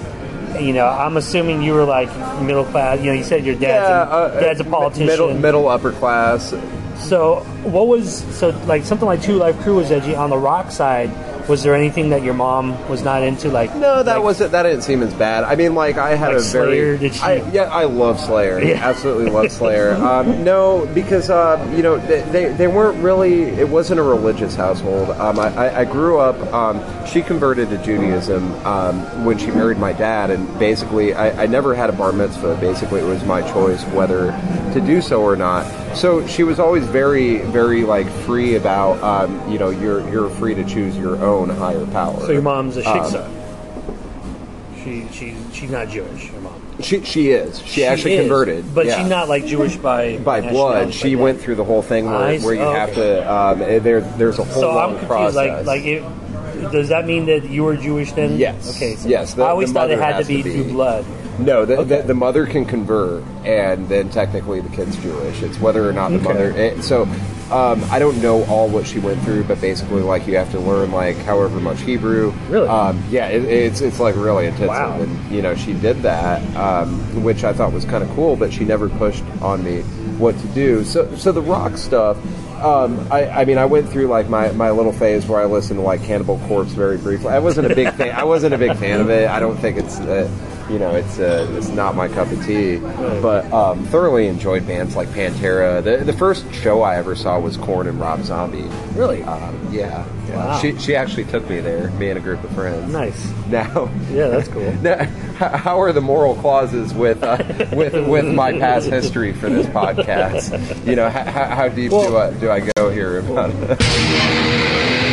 [0.61, 2.09] You know, I'm assuming you were like
[2.43, 2.99] middle class.
[3.01, 5.07] You know, you said your dad's Yeah, a, uh, dad's a politician.
[5.07, 6.55] Middle middle upper class.
[6.99, 10.71] So, what was so like something like Two Live Crew was edgy on the rock
[10.71, 11.11] side?
[11.49, 13.51] Was there anything that your mom was not into?
[13.51, 14.53] Like No, that like- wasn't.
[14.53, 15.45] That didn't seem as bad.
[15.45, 16.97] I mean, like I had Like a very.
[16.99, 18.61] Slayer, she- I, yeah, I love Slayer.
[18.63, 18.77] Yeah.
[18.89, 19.93] Absolutely love Slayer.
[19.95, 23.43] um, no, because uh, you know they, they they weren't really.
[23.45, 25.11] It wasn't a religious household.
[25.11, 26.37] Um, I, I, I grew up.
[26.53, 31.47] Um, she converted to Judaism um, when she married my dad, and basically I, I
[31.47, 32.57] never had a bar mitzvah.
[32.61, 34.27] Basically, it was my choice whether
[34.73, 35.65] to do so or not.
[35.95, 39.03] So she was always very, very like free about.
[39.03, 42.19] Um, you know, you're you're free to choose your own higher power.
[42.21, 44.83] So your mom's a Um, shiksa.
[44.83, 46.31] she she she's not Jewish.
[46.31, 46.61] Your mom.
[46.81, 47.63] She she is.
[47.65, 48.99] She, actually is, converted, but yeah.
[49.01, 50.93] she's not like Jewish by by blood.
[50.93, 53.01] She like went through the whole thing where, I where you Oh, have okay.
[53.21, 53.33] to.
[53.33, 54.61] Um, eh, there there's a whole process.
[54.61, 55.07] So long I'm confused.
[55.09, 55.67] process.
[55.67, 58.37] Like like it, does that mean that you were Jewish then?
[58.37, 58.77] Yes.
[58.77, 58.97] Okay.
[58.97, 60.55] So Yes, the- I always thought it had to be, to be.
[60.63, 61.05] through blood.
[61.39, 65.43] No, the, the, the mother can convert, and then technically the kid's Jewish.
[65.43, 66.25] It's whether or not the Okay.
[66.25, 66.53] mother.
[66.57, 67.03] eh, so
[67.51, 70.61] um, I don't know all what she went through, but basically, like you have to
[70.61, 72.33] learn like however much Hebrew.
[72.49, 72.69] Really?
[72.69, 75.01] Um, yeah, it, it's it's like really intensive, Wow.
[75.01, 78.53] and you know she did that, um, which I thought was kind of cool, but
[78.53, 79.83] she never pushed on me
[80.19, 80.85] what to do.
[80.85, 82.17] So so the rock stuff.
[82.65, 85.79] Um, I, I mean, I went through like my, my little phase where I listened
[85.81, 87.29] to like Cannibal Corpse very briefly.
[87.29, 88.15] I wasn't a big fan.
[88.15, 89.29] I wasn't a big fan of it.
[89.29, 90.31] I don't think it's, uh,
[90.71, 92.77] you know, it's uh, it's not my cup of tea.
[92.77, 95.83] But um, thoroughly enjoyed bands like Pantera.
[95.83, 98.69] The the first show I ever saw was Korn and Rob Zombie.
[98.95, 99.23] Really?
[99.25, 100.07] Um, yeah.
[100.31, 100.59] Wow.
[100.59, 102.93] She she actually took me there, me and a group of friends.
[102.93, 103.33] Nice.
[103.49, 104.73] Now, Yeah, that's cool.
[104.83, 105.05] now,
[105.37, 107.37] how are the moral clauses with uh,
[107.73, 110.87] with with my past history for this podcast?
[110.87, 115.01] You know, how, how deep do I do I go here about it?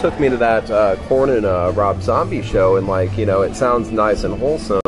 [0.00, 3.42] took me to that uh, Corn and uh, Rob Zombie show, and like you know,
[3.42, 4.80] it sounds nice and wholesome,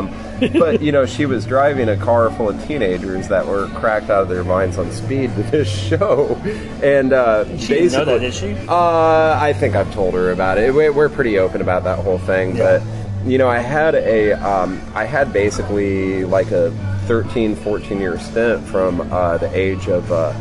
[0.59, 4.23] but you know, she was driving a car full of teenagers that were cracked out
[4.23, 6.35] of their minds on speed to this show,
[6.83, 8.55] and uh, She didn't know that, did she?
[8.67, 10.73] Uh, I think I've told her about it.
[10.73, 12.81] We- We're pretty open about that whole thing, but
[13.25, 16.71] you know, I had a, um, I had basically like a
[17.05, 20.11] 13, 14 year stint from uh, the age of.
[20.11, 20.33] Uh,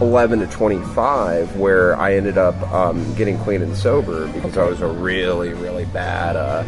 [0.00, 4.80] 11 to 25 where I ended up um, getting clean and sober because I was
[4.80, 6.62] a really really bad uh,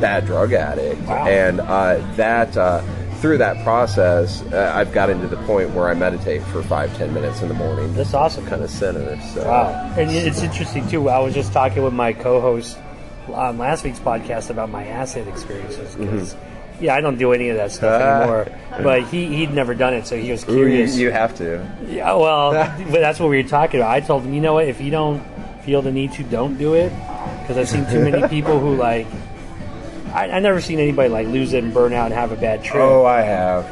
[0.00, 2.80] bad drug addict and uh, that uh,
[3.16, 7.12] through that process uh, I've gotten to the point where I meditate for five ten
[7.12, 8.46] minutes in the morning That's awesome.
[8.46, 9.94] kind of center so Wow.
[9.96, 11.08] And it's interesting too.
[11.08, 12.78] I was just talking with my co-host
[13.32, 16.36] on last week's podcast about my acid experiences because
[16.80, 18.20] yeah, I don't do any of that stuff Ah.
[18.22, 18.46] anymore.
[18.82, 20.96] But he he'd never done it, so he was Ooh, you, curious.
[20.98, 22.52] you have to yeah, well,
[22.90, 23.90] but that's what we were talking about.
[23.90, 24.68] I told him, you know what?
[24.68, 25.22] If you don't
[25.64, 26.92] feel the need to, don't do it
[27.40, 29.06] because I've seen too many people who like.
[30.12, 32.62] I, I never seen anybody like lose it and burn out and have a bad
[32.64, 32.82] trip.
[32.82, 33.64] oh I have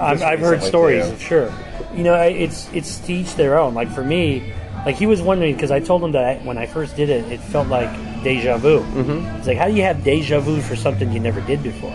[0.00, 1.16] I've, Just I've heard recently, stories, too.
[1.18, 1.52] sure.
[1.94, 3.72] You know, I- it's it's to each their own.
[3.74, 4.52] Like for me,
[4.84, 7.30] like he was wondering because I told him that I, when I first did it,
[7.32, 7.88] it felt like
[8.22, 8.80] deja vu.
[8.80, 9.36] Mm-hmm.
[9.36, 11.92] It's like how do you have deja vu for something you never did before?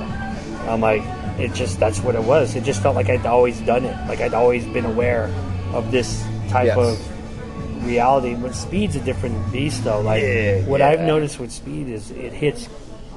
[0.69, 1.01] I'm like,
[1.39, 2.55] it just that's what it was.
[2.55, 3.95] It just felt like I'd always done it.
[4.07, 5.25] Like I'd always been aware
[5.73, 6.77] of this type Yes.
[6.77, 8.35] of reality.
[8.35, 10.01] But speed's a different beast, though.
[10.01, 12.67] Like Yeah, what I've noticed with speed is it hits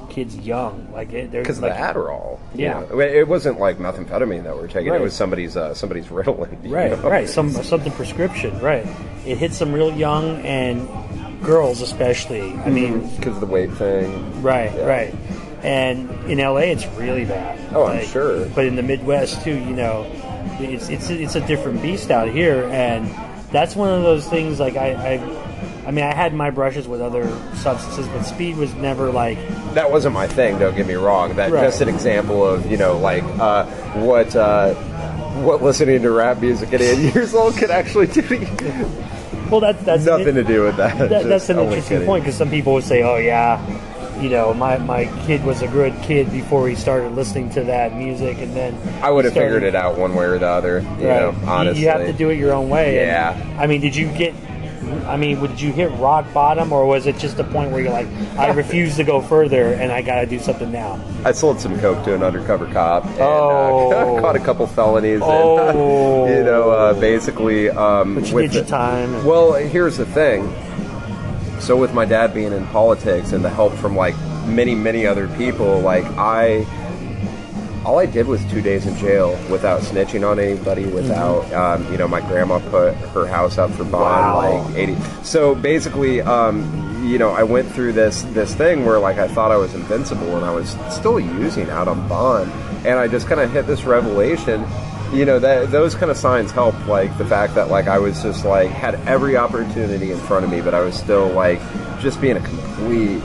[0.09, 0.87] kids young.
[0.93, 2.39] Like because like, of the Adderall.
[2.55, 2.79] you Yeah.
[2.89, 2.99] know.
[2.99, 4.91] it wasn't like methamphetamine that we're taking.
[4.91, 5.01] Right.
[5.01, 6.71] It was somebody's uh, somebody's Ritalin.
[6.71, 7.09] Right, know?
[7.09, 7.27] right.
[7.29, 8.57] Some something prescription.
[8.59, 8.85] Right.
[9.25, 10.87] It hits them real young and
[11.43, 12.53] girls especially.
[12.53, 14.41] I mean, because of the weight thing.
[14.41, 14.85] right, Yeah.
[14.85, 15.13] right.
[15.65, 17.59] And in LA, it's really bad.
[17.73, 18.47] Oh, I'm sure.
[18.49, 20.05] But in the Midwest too, you know,
[20.59, 23.09] it's it's it's a different beast out here, and
[23.51, 24.59] that's one of those things.
[24.59, 28.73] Like I, I, I mean, I had my brushes with other substances, but speed was
[28.75, 29.39] never like
[29.73, 30.59] That wasn't my thing.
[30.59, 31.35] Don't get me wrong.
[31.35, 31.63] That Right.
[31.63, 33.65] just an example of you know like uh,
[34.05, 34.35] what.
[34.35, 34.75] Uh,
[35.35, 38.47] what listening to rap music at eight years old could actually do to you.
[39.51, 40.97] well, that's that's Nothing to do with that.
[41.09, 42.05] That, that's an interesting kidding.
[42.07, 43.59] point because some people would say, "Oh yeah,
[44.21, 47.95] you know, my, my kid was a good kid before he started listening to that
[47.95, 50.79] music, and then I would have started- figured it out one way or the other.
[50.99, 51.21] You Right.
[51.21, 51.81] know, honestly.
[51.83, 52.99] you have to do it your own way.
[52.99, 53.37] and, Yeah.
[53.59, 54.33] I mean, did you get?
[55.07, 57.91] I mean, did you hit rock bottom, or was it just a point where you're
[57.91, 58.07] like,
[58.37, 60.99] I refuse to go further, and I got to do something now?
[61.23, 63.03] I sold some coke to an undercover cop.
[63.05, 64.17] And, Oh.
[64.17, 65.21] uh, caught a couple felonies.
[65.23, 66.25] Oh.
[66.25, 67.69] And, you know, uh, basically.
[67.71, 69.25] Um, But you with did your the- time.
[69.25, 70.53] Well, here's the thing.
[71.59, 75.27] So with my dad being in politics and the help from like many, many other
[75.29, 76.65] people, like I,
[77.83, 80.85] all I did was two days in jail without snitching on anybody.
[80.85, 84.67] Without, um, you know, my grandma put her house up for bond, Wow.
[84.67, 84.95] like eighty.
[85.23, 89.51] So basically, um, you know, I went through this this thing where like I thought
[89.51, 92.51] I was invincible, and I was still using out on bond,
[92.85, 94.65] and I just kind of hit this revelation.
[95.15, 98.21] You know that those kind of signs help, like the fact that like I was
[98.21, 101.59] just like had every opportunity in front of me, but I was still like
[102.01, 103.23] just being a complete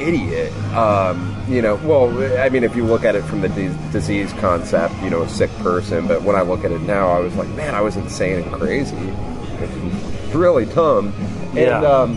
[0.00, 0.52] idiot.
[0.74, 4.32] Um, you know, well, I mean, if you look at it from the dis- disease
[4.34, 7.34] concept, you know, a sick person, but when I look at it now, I was
[7.36, 8.96] like, man, I was insane and crazy.
[10.34, 11.12] Really dumb.
[11.50, 11.82] And Yeah.
[11.82, 12.16] um,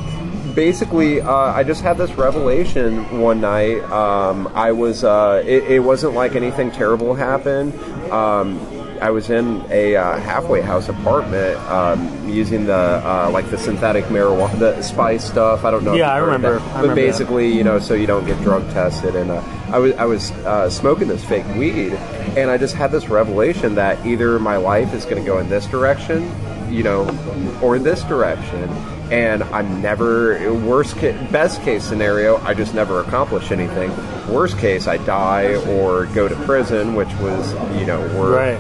[0.56, 3.82] basically, uh, I just had this revelation one night.
[3.92, 7.74] Um, I was, uh, it, it wasn't like anything terrible happened.
[8.12, 8.60] Um,
[9.02, 14.06] I was in a uh, halfway house apartment um, using the uh, like the synthetic
[14.06, 15.66] marijuana, the spice stuff.
[15.66, 15.92] I don't know.
[15.94, 16.60] if Yeah, I you've heard of remember.
[16.60, 16.62] that.
[16.62, 17.08] I but remember that.
[17.08, 19.18] basically, you know, so you don't get drug tested.
[19.18, 21.92] And uh, I was I was uh, smoking this fake weed,
[22.38, 25.50] and I just had this revelation that either my life is going to go in
[25.50, 26.32] this direction,
[26.72, 27.04] you know,
[27.62, 28.70] or in this direction.
[29.12, 32.38] And I'm never worst ca- best case scenario.
[32.38, 33.92] I just never accomplish anything.
[34.28, 38.60] Worst case, I die or go to prison, which was you know we're Right.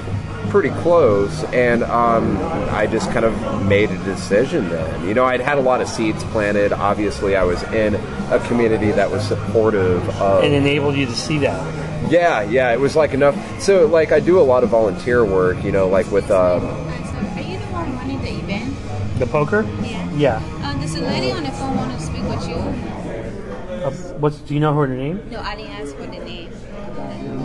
[0.51, 2.37] pretty close, and um,
[2.69, 5.07] I just kind of made a decision then.
[5.07, 6.71] You know, I'd had a lot of seeds planted.
[6.71, 7.95] Obviously, I was in
[8.31, 10.43] a community that was supportive of.
[10.43, 12.11] And enabled you to see that.
[12.11, 13.35] yeah, yeah, it was like enough.
[13.59, 15.63] So, like, I do a lot of volunteer work.
[15.63, 16.29] You know, like with.
[16.29, 18.75] Um, Are you the one running the event?
[19.17, 19.63] The poker?
[19.81, 20.04] Yeah.
[20.16, 20.41] Yeah.
[20.63, 22.55] Uh, there's a lady on the phone want to speak with you.
[22.55, 24.38] Uh, what's?
[24.39, 25.22] Do you know her name?
[25.30, 26.51] No, I didn't ask for the name.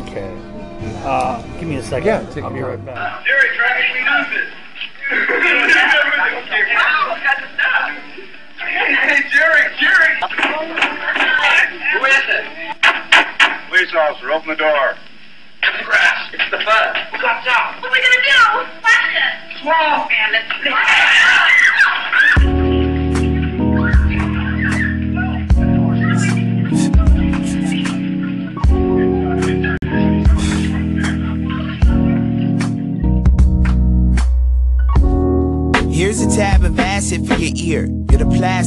[0.06, 0.30] Okay.
[1.04, 2.06] Uh, give me a second.
[2.06, 2.86] Yeah, take I'll be right time.
[2.86, 3.24] back.
[3.26, 4.48] Jerry, try to clean up this.
[8.60, 10.14] Hey, Jerry, Jerry.
[11.90, 12.44] Who is it?
[13.68, 14.94] Police officer, open the door.
[15.62, 16.30] It's the grass.
[16.32, 16.96] It's the bud.
[17.10, 18.38] What are we gonna do?
[18.80, 19.66] Watch it.
[19.66, 21.69] Whoa, man, let's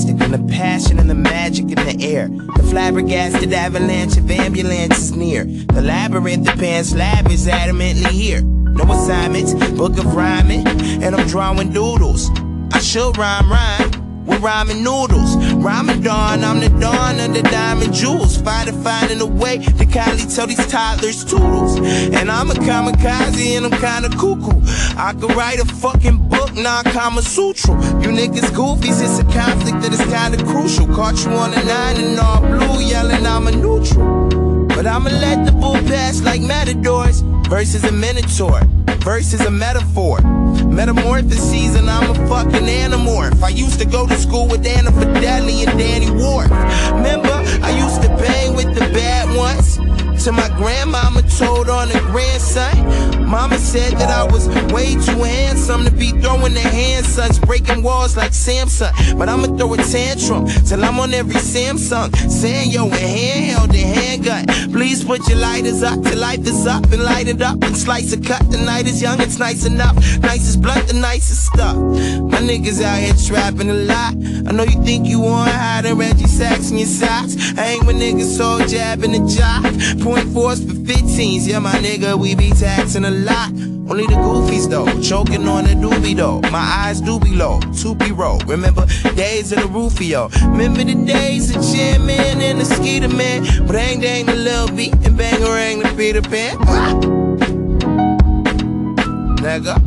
[0.03, 2.27] Plastic and the passion and the magic in the air.
[2.27, 5.45] The flabbergasted avalanche of ambulances near.
[5.45, 8.41] The labyrinth of pan slab is adamantly here.
[8.41, 10.67] No assignments, book of rhyming,
[11.01, 12.29] and I'm drawing doodles.
[12.73, 15.37] I should rhyme rhyme with rhyming noodles.
[15.55, 18.35] Ramadan, I'm the dawn of the diamond jewels.
[18.37, 21.77] Fighter finding a way to kindly tell these toddlers toodles.
[21.77, 24.59] And I'm a kamikaze and I'm kinda cuckoo.
[24.97, 27.73] I could write a fucking book, non Kama Sutra.
[28.01, 30.87] You niggas goofies, it's a conflict that is kinda crucial.
[30.87, 34.27] Caught you on a nine and all blue, yelling I'm a neutral.
[34.67, 37.23] But I'ma let the bull pass like matadors.
[37.49, 38.61] Versus a minotaur,
[39.03, 40.19] versus a metaphor.
[40.65, 43.43] Metamorphoses, and I'm a fucking animorph.
[43.43, 46.49] I used to go to school with Anna Fideli and Danny Ward.
[46.95, 49.77] Remember, I used to bang with the bad ones.
[50.23, 53.27] To my grandmama told on the grandson.
[53.27, 57.83] Mama said that I was way too handsome to be throwing the hand sons, breaking
[57.83, 59.17] walls like Samsung.
[59.17, 62.15] But I'ma throw a tantrum till I'm on every Samsung.
[62.29, 64.71] Saying yo, a handheld and handgun.
[64.71, 68.13] Please put your lighters up till life is up and light it up and slice
[68.13, 68.49] a cut.
[68.49, 69.95] The night is young, it's nice enough.
[69.95, 71.75] nice Nicest blunt, the nicest stuff.
[71.75, 74.13] My niggas out here trapping a lot.
[74.47, 77.35] I know you think you want higher Reggie Sacks in your socks.
[77.57, 79.63] I ain't with niggas so jabbing the job.
[80.13, 83.49] Point fours for 15s, yeah, my nigga, we be taxing a lot.
[83.49, 86.39] Only the goofies though, choking on the doobie though.
[86.51, 88.37] My eyes do be low, to be roll.
[88.45, 88.85] Remember
[89.15, 90.29] days of the Rufio.
[90.49, 93.41] Remember the days of Jam Man and the Skeeter Man.
[93.65, 96.57] Bang dang the Lil B and bangarang the Peter Pan.
[96.59, 96.93] Ah.
[99.41, 99.77] Nigga,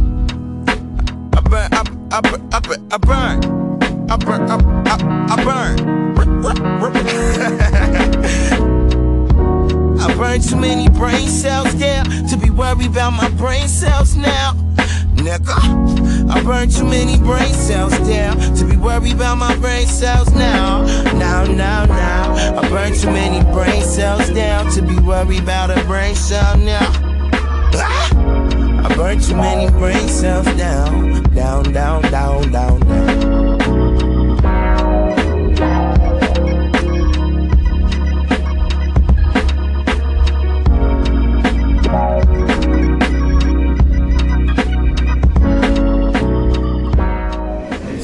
[1.37, 6.16] I burn, I, I, burn, I burn, I burn, I burn, I, I,
[10.17, 14.55] I burned too many brain cells down to be worried about my brain cells now.
[15.17, 16.31] nigga.
[16.31, 20.87] I burned too many brain cells down to be worried about my brain cells now.
[21.19, 22.33] Now, now, now.
[22.59, 26.91] I burned too many brain cells down to be worried about a brain cell now.
[27.75, 28.89] Ah!
[28.89, 33.36] I burned too many brain cells down, down, down, down, down, down.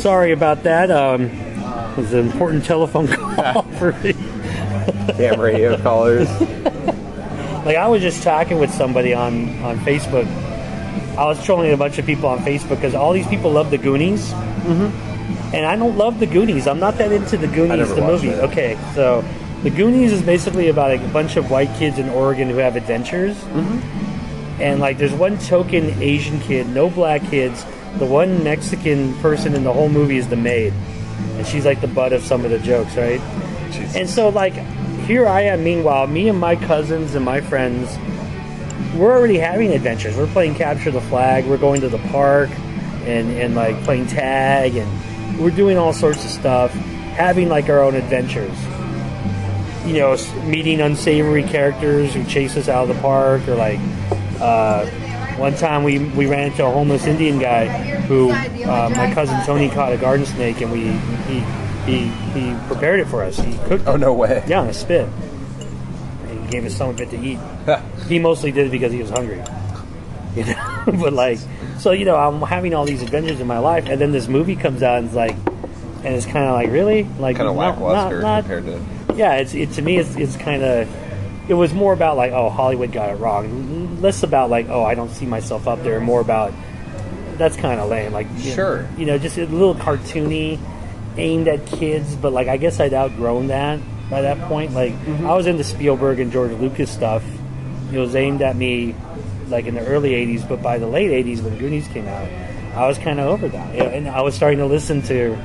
[0.03, 0.91] Sorry about that.
[0.91, 4.15] Um, it was an important telephone call for me.
[5.17, 6.29] Damn radio callers.
[7.63, 10.27] Like I was just talking with somebody on on Facebook.
[11.17, 13.79] I was trolling a bunch of people on Facebook because all these people love the
[13.79, 15.55] Goonies, mm-hmm.
[15.55, 16.67] and I don't love the Goonies.
[16.67, 18.31] I'm not that into the Goonies, the movie.
[18.31, 18.41] it.
[18.51, 19.25] Okay, so
[19.63, 22.75] the Goonies is basically about like, a bunch of white kids in Oregon who have
[22.75, 24.61] adventures, mm-hmm.
[24.61, 27.65] and like there's one token Asian kid, no black kids.
[27.99, 30.73] The one Mexican person in the whole movie is the maid,
[31.37, 33.21] and she's like the butt of some of the jokes, right?
[33.95, 34.55] And so like
[35.07, 35.65] here I am.
[35.65, 37.97] Meanwhile, me and my cousins and my friends,
[38.95, 40.17] we're already having adventures.
[40.17, 41.45] We're playing capture the flag.
[41.47, 42.51] We're going to the park
[43.05, 47.83] and and like playing tag and we're doing all sorts of stuff, having like our
[47.83, 48.57] own adventures.
[49.85, 53.81] You know, meeting unsavory characters who chase us out of the park, or like
[54.41, 54.89] uh,
[55.39, 57.67] one time we we ran into a homeless Indian guy
[58.03, 60.91] who uh, my cousin Tony caught a garden snake and we
[61.33, 61.41] he
[61.87, 63.39] he he prepared it for us.
[63.39, 63.87] He cooked.
[63.87, 64.43] Oh no way!
[64.47, 65.09] Yeah, on a spit.
[66.29, 67.39] And he gave us some of it to eat.
[68.09, 69.43] he mostly did it because he was hungry.
[70.35, 71.39] You know, but like,
[71.77, 74.57] so you know, I'm having all these adventures in my life, and then this movie
[74.57, 78.23] comes out and it's like, and it's kind of like, really, like, Kind of lackluster
[78.23, 79.15] not- not- compared to.
[79.15, 79.99] yeah, it's it to me.
[79.99, 80.89] It's it's kind of.
[81.53, 84.01] It was more about like, oh, Hollywood got it wrong.
[84.01, 86.01] Less about like, oh, I don't see myself up there.
[86.01, 86.51] More about
[87.37, 88.11] that's kind of lame.
[88.11, 88.85] Like, you Sure.
[88.85, 90.59] know, you know, just a little cartoony,
[91.19, 92.17] aimed at kids.
[92.17, 94.73] But like, I guess I'd outgrown that by that point.
[94.73, 95.27] Like, mm-hmm.
[95.27, 97.23] I was into Spielberg and George Lucas stuff.
[97.93, 98.95] It was aimed at me
[99.49, 102.27] like in the early '80s, but by the late '80s when Goonies came out,
[102.75, 103.75] I was kind of over that.
[103.77, 105.37] And I was starting to listen to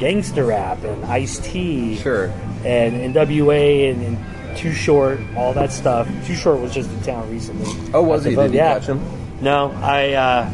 [0.00, 2.32] gangster rap and Ice T, sure,
[2.64, 6.08] and NWA and, and Too Short, all that stuff.
[6.26, 7.66] Too Short was just in town recently.
[7.92, 8.34] Oh, was he?
[8.34, 8.74] Vogue, Did you yeah.
[8.74, 9.02] catch him?
[9.40, 10.50] No, I uh,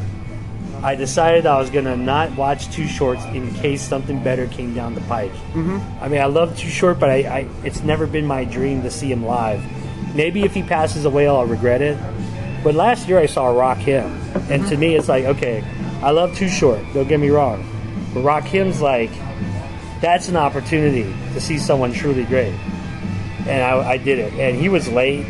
[0.82, 4.94] I decided I was gonna not watch Too Shorts in case something better came down
[4.94, 5.32] the pike.
[5.52, 6.02] Mm-hmm.
[6.02, 8.90] I mean, I love Too Short, but I, I it's never been my dream to
[8.90, 9.62] see him live.
[10.14, 11.98] Maybe if he passes away, I'll regret it.
[12.64, 14.06] But last year I saw Rock Him,
[14.50, 15.64] and to me, it's like, okay,
[16.02, 16.80] I love Too Short.
[16.92, 17.64] Don't get me wrong,
[18.12, 19.10] but Rock Him's like,
[20.00, 22.54] that's an opportunity to see someone truly great.
[23.48, 25.24] And I, I did it, and he was late.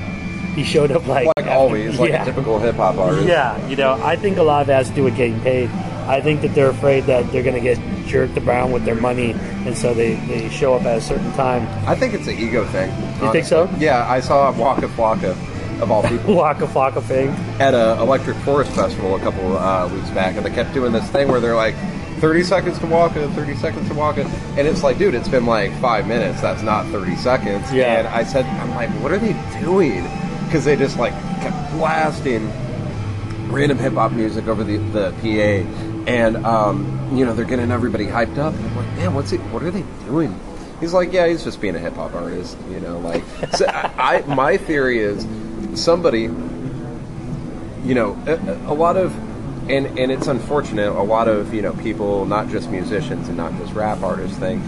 [0.55, 2.23] He showed up like Like always, like Yeah.
[2.23, 3.27] a typical hip hop artist.
[3.29, 5.71] Yeah, you know, I think a lot of that has to do with getting paid.
[6.09, 9.31] I think that they're afraid that they're going to get jerked around with their money,
[9.65, 11.69] and so they, they show up at a certain time.
[11.89, 12.91] I think it's an ego thing.
[13.23, 13.71] You think so?
[13.79, 15.37] Yeah, I saw Waka Flocka,
[15.81, 17.31] of all people, Waka Flocka thing.
[17.61, 21.09] at a Electric Forest Festival a couple uh, weeks back, and they kept doing this
[21.11, 21.75] thing where they're like,
[22.21, 24.27] 30 seconds to walk it, 30 seconds to walk it.
[24.59, 26.43] And it's like, dude, it's been like five minutes.
[26.43, 27.73] That's not 30 seconds.
[27.73, 28.01] Yeah.
[28.01, 30.03] And I said, I'm like, what are they doing?
[30.45, 32.47] Because they just like kept blasting
[33.51, 36.07] random hip hop music over the, the PA.
[36.11, 38.53] And, um, you know, they're getting everybody hyped up.
[38.55, 40.39] And I'm like, man, what's it, what are they doing?
[40.79, 43.23] He's like, yeah, he's just being a hip hop artist, you know, like,
[43.55, 45.27] so I, I, my theory is
[45.77, 49.15] somebody, you know, a, a lot of,
[49.71, 53.57] and, and it's unfortunate, a lot of, you know, people, not just musicians and not
[53.59, 54.63] just rap artists think,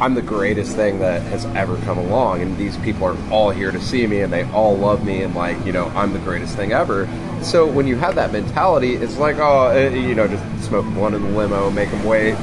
[0.00, 3.72] I'm the greatest thing that has ever come along, and these people are all here
[3.72, 6.54] to see me, and they all love me, and like, you know, I'm the greatest
[6.54, 7.08] thing ever.
[7.42, 11.14] So when you have that mentality, it's like, oh, eh, you know, just smoke one
[11.14, 12.36] in the limo, make them wait.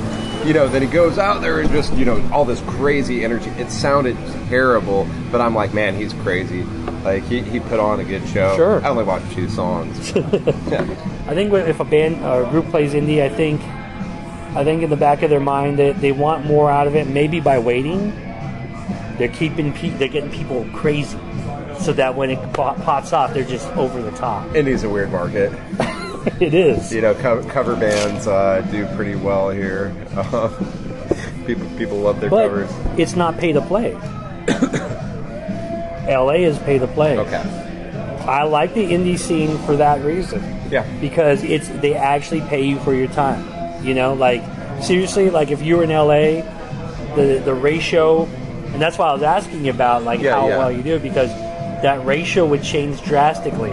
[0.46, 3.50] You know, then he goes out there and just, you know, all this crazy energy.
[3.52, 4.18] It sounded
[4.50, 6.64] terrible, but I'm like, man, he's crazy.
[7.06, 8.56] Like, he, he put on a good show.
[8.56, 8.84] Sure.
[8.84, 10.12] I only watched two songs.
[10.16, 10.82] yeah.
[11.28, 13.62] I think if a band or a group plays indie, I think
[14.56, 17.08] I think in the back of their mind that they want more out of it.
[17.08, 18.10] Maybe by waiting,
[19.18, 21.18] they're keeping pe- they're getting people crazy,
[21.80, 24.56] so that when it po- pops off, they're just over the top.
[24.56, 25.51] Indies a weird market.
[26.41, 26.91] it is.
[26.93, 29.93] You know, co- cover bands uh, do pretty well here.
[30.16, 30.47] Uh,
[31.45, 32.72] people people love their But covers.
[32.97, 33.91] it's not pay to play.
[36.08, 37.18] LA is pay to play.
[37.18, 37.43] Okay.
[38.28, 40.41] I like the indie scene for that reason.
[40.72, 40.84] Yeah.
[40.99, 43.43] Because it's they actually pay you for your time.
[43.86, 44.41] You know, like
[44.82, 46.41] seriously, like if you were in LA,
[47.16, 48.24] the the ratio,
[48.74, 50.58] and that's why I was asking about like Yeah, how yeah.
[50.58, 51.30] well you do because
[51.82, 53.72] that ratio would change drastically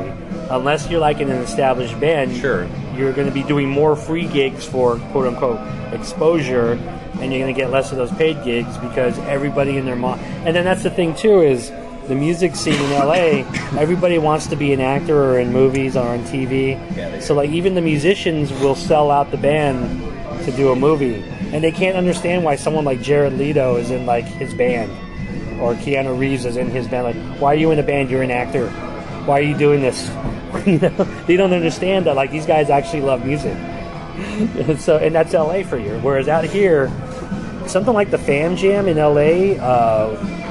[0.50, 2.68] unless you're like in an established band, Sure.
[2.94, 5.58] you're going to be doing more free gigs for quote unquote
[5.94, 6.72] exposure,
[7.20, 10.20] and you're going to get less of those paid gigs because everybody in their mind.
[10.46, 11.70] And then that's the thing too is
[12.08, 13.44] the music scene in LA.
[13.78, 17.22] everybody wants to be an actor or in movies or on TV.
[17.22, 20.00] so like even the musicians will sell out the band
[20.44, 21.22] to do a movie,
[21.52, 24.90] and they can't understand why someone like Jared Leto is in like his band
[25.60, 27.04] or Keanu Reeves is in his band.
[27.04, 28.10] Like, why are you in a band?
[28.10, 28.68] You're an actor.
[29.26, 30.08] Why are you doing this?
[30.66, 30.90] you know,
[31.26, 33.54] they don't understand that like these guys actually love music.
[33.54, 35.98] And so, and that's LA for you.
[36.00, 36.88] Whereas out here,
[37.66, 40.41] something like the Fam Jam in LA uh,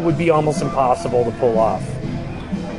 [0.00, 1.82] would be almost impossible to pull off.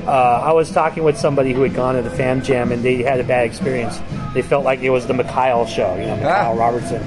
[0.05, 3.03] Uh, I was talking with somebody who had gone to the Fam Jam and they
[3.03, 3.99] had a bad experience.
[4.34, 7.01] They felt like it was the Mikhail show, you know, Mikhail Robertson.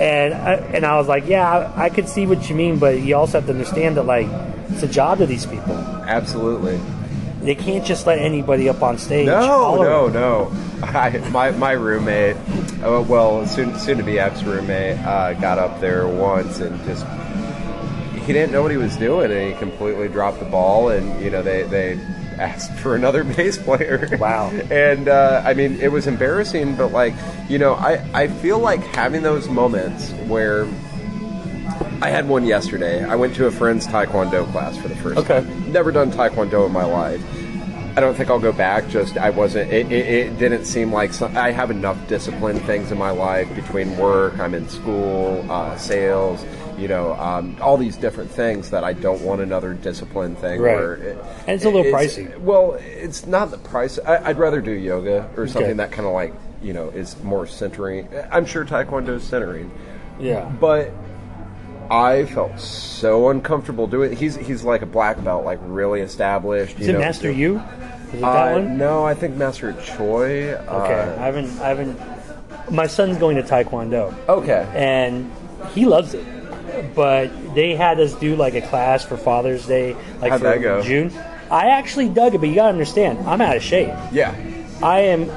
[0.00, 3.16] And I, and I was like, yeah, I, could see what you mean, but you
[3.16, 4.26] also have to understand that like
[4.70, 5.74] it's a job to these people.
[5.74, 6.80] Absolutely.
[7.42, 9.26] They can't just let anybody up on stage.
[9.26, 10.52] No, no, no.
[10.82, 12.36] I, my my roommate,
[12.82, 17.04] uh, well, soon soon to be ex roommate, uh, got up there once and just
[18.24, 20.88] he didn't know what he was doing, and he completely dropped the ball.
[20.90, 21.94] And you know, they they
[22.38, 24.08] asked for another bass player.
[24.20, 24.50] Wow.
[24.70, 27.14] and uh, I mean, it was embarrassing, but like
[27.48, 30.66] you know, I I feel like having those moments where.
[32.02, 33.04] I had one yesterday.
[33.04, 35.40] I went to a friend's taekwondo class for the first Okay.
[35.40, 35.72] time.
[35.72, 37.22] Never done taekwondo in my life.
[37.96, 38.88] I don't think I'll go back.
[38.88, 39.70] Just I wasn't.
[39.72, 43.54] It, it, it didn't seem like some, I have enough discipline things in my life
[43.54, 44.36] between work.
[44.40, 46.44] I'm in school, uh, sales.
[46.82, 50.60] You know, um, all these different things that I don't want another discipline thing.
[50.60, 50.74] Right.
[50.74, 52.36] Where it, And it's a little pricey.
[52.38, 54.00] Well, it's not the price.
[54.04, 55.72] I, I'd rather do yoga or something Okay.
[55.74, 58.08] that kind of like you know is more centering.
[58.32, 59.70] I'm sure taekwondo is centering.
[60.18, 60.44] Yeah.
[60.60, 60.90] But
[61.88, 64.10] I felt so uncomfortable doing.
[64.12, 64.18] it.
[64.18, 66.80] He's he's like a black belt, like really established.
[66.80, 67.62] Is you it know, Master U?
[68.12, 68.76] Is it uh, one?
[68.76, 70.54] No, I think Master Choi.
[70.54, 71.60] Okay, Uh, I haven't.
[71.60, 72.00] I haven't.
[72.72, 74.12] My son's going to Taekwondo.
[74.28, 74.66] Okay.
[74.74, 75.30] and
[75.74, 76.26] he loves it.
[76.94, 80.60] But they had us do like a class for Father's Day, like How'd for that
[80.62, 80.82] go?
[80.82, 81.12] June.
[81.50, 83.92] I actually dug it, but you gotta understand, I'm out of shape.
[84.10, 84.34] yeah.
[84.82, 85.30] I am,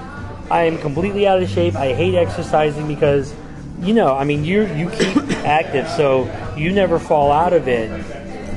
[0.49, 1.75] I am completely out of shape.
[1.75, 3.33] I hate exercising because,
[3.81, 6.25] you know, I mean, you you keep active, so
[6.57, 7.91] you never fall out of it.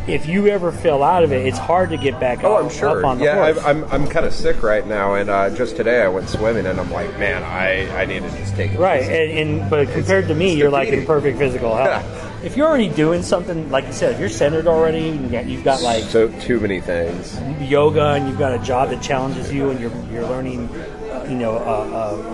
[0.08, 2.70] If you ever fell out of it, it's hard to get back Oh, up, I'm
[2.70, 3.00] sure.
[3.00, 3.62] up on the Yeah, horse.
[3.66, 6.64] I'm, I'm, I'm kind of sick right now, and uh, just today I went swimming,
[6.64, 8.78] and I'm like, man, I, I need to just take it.
[8.78, 12.06] Right, and, and but compared to me, you're like in perfect physical health.
[12.42, 15.64] If you're already doing something, like you said, if you're centered already, and you- you've
[15.64, 17.38] got like so too many things.
[17.60, 20.68] yoga, and you've got a job that challenges you, and you're you're learning,
[21.12, 21.58] uh, you know, a,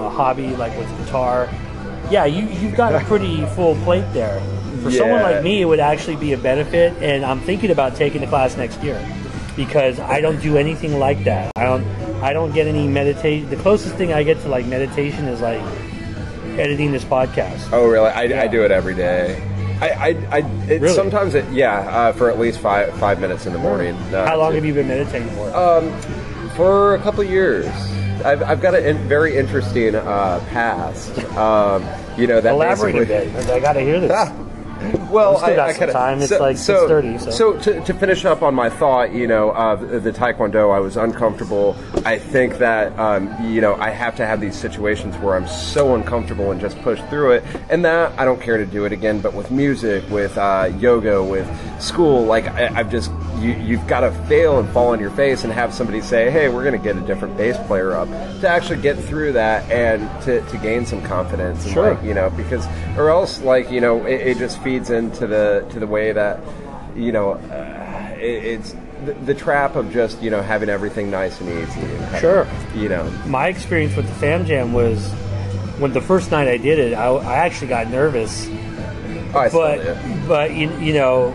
[0.02, 1.48] a, a hobby like with guitar.
[2.11, 4.40] Yeah, you you've got a pretty full plate there.
[4.82, 8.20] For someone like me, it would actually be a benefit, and I'm thinking about taking
[8.20, 9.00] the class next year
[9.57, 11.52] because I don't do anything like that.
[11.57, 11.84] I don't
[12.22, 13.48] I don't get any meditation.
[13.48, 15.62] The closest thing I get to like meditation is like
[16.59, 17.72] editing this podcast.
[17.72, 18.09] Oh, really?
[18.11, 19.40] I, I do it every day.
[19.80, 20.94] I, I, I it, Really?
[20.94, 23.94] sometimes it, yeah, uh, for at least five five minutes in the morning.
[24.14, 25.54] Uh, How long to- have you been meditating for?
[25.54, 25.90] Um,
[26.50, 27.66] for a couple of years.
[28.24, 31.18] I've, I've got a in, very interesting uh, past.
[31.36, 31.84] Um,
[32.16, 33.50] you know that Elaborate a bit.
[33.50, 34.30] I got to hear this.
[35.11, 36.20] Well, We've still I, got I some kinda, time.
[36.20, 37.59] It's so, like so, 6:30, so.
[37.59, 41.76] to, to finish up on my thought, you know, uh, the, Taekwondo, I was uncomfortable.
[42.05, 45.95] I think that um, you know I have to have these situations where I'm so
[45.95, 49.20] uncomfortable and just push through it, and that I don't care to do it again.
[49.20, 51.49] But with music, with uh, yoga, with
[51.80, 55.45] school, like I, I've just you, you've got to fail and fall on your face
[55.45, 58.09] and have somebody say, "Hey, we're going to get a different bass player up,"
[58.41, 61.66] to actually get through that and to, to gain some confidence.
[61.70, 61.95] Sure.
[61.95, 62.66] like, you know, because
[62.97, 66.40] or else like you know it, it just feeds into the to the way that
[66.96, 71.40] you know uh, it, it's the, the trap of just you know having everything nice
[71.40, 71.80] and easy.
[71.80, 72.48] And kind of, Sure.
[72.74, 73.08] you know.
[73.26, 75.10] My experience with the Fam Jam was
[75.78, 78.48] when the first night I did it, I, I actually got nervous.
[79.34, 81.34] Oh, I but but you, you know,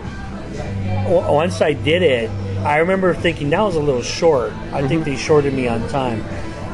[1.04, 2.30] w- once I did it,
[2.64, 4.52] I remember thinking that was a little short.
[4.72, 5.10] I think Mm-hmm.
[5.10, 6.20] they shorted me on time.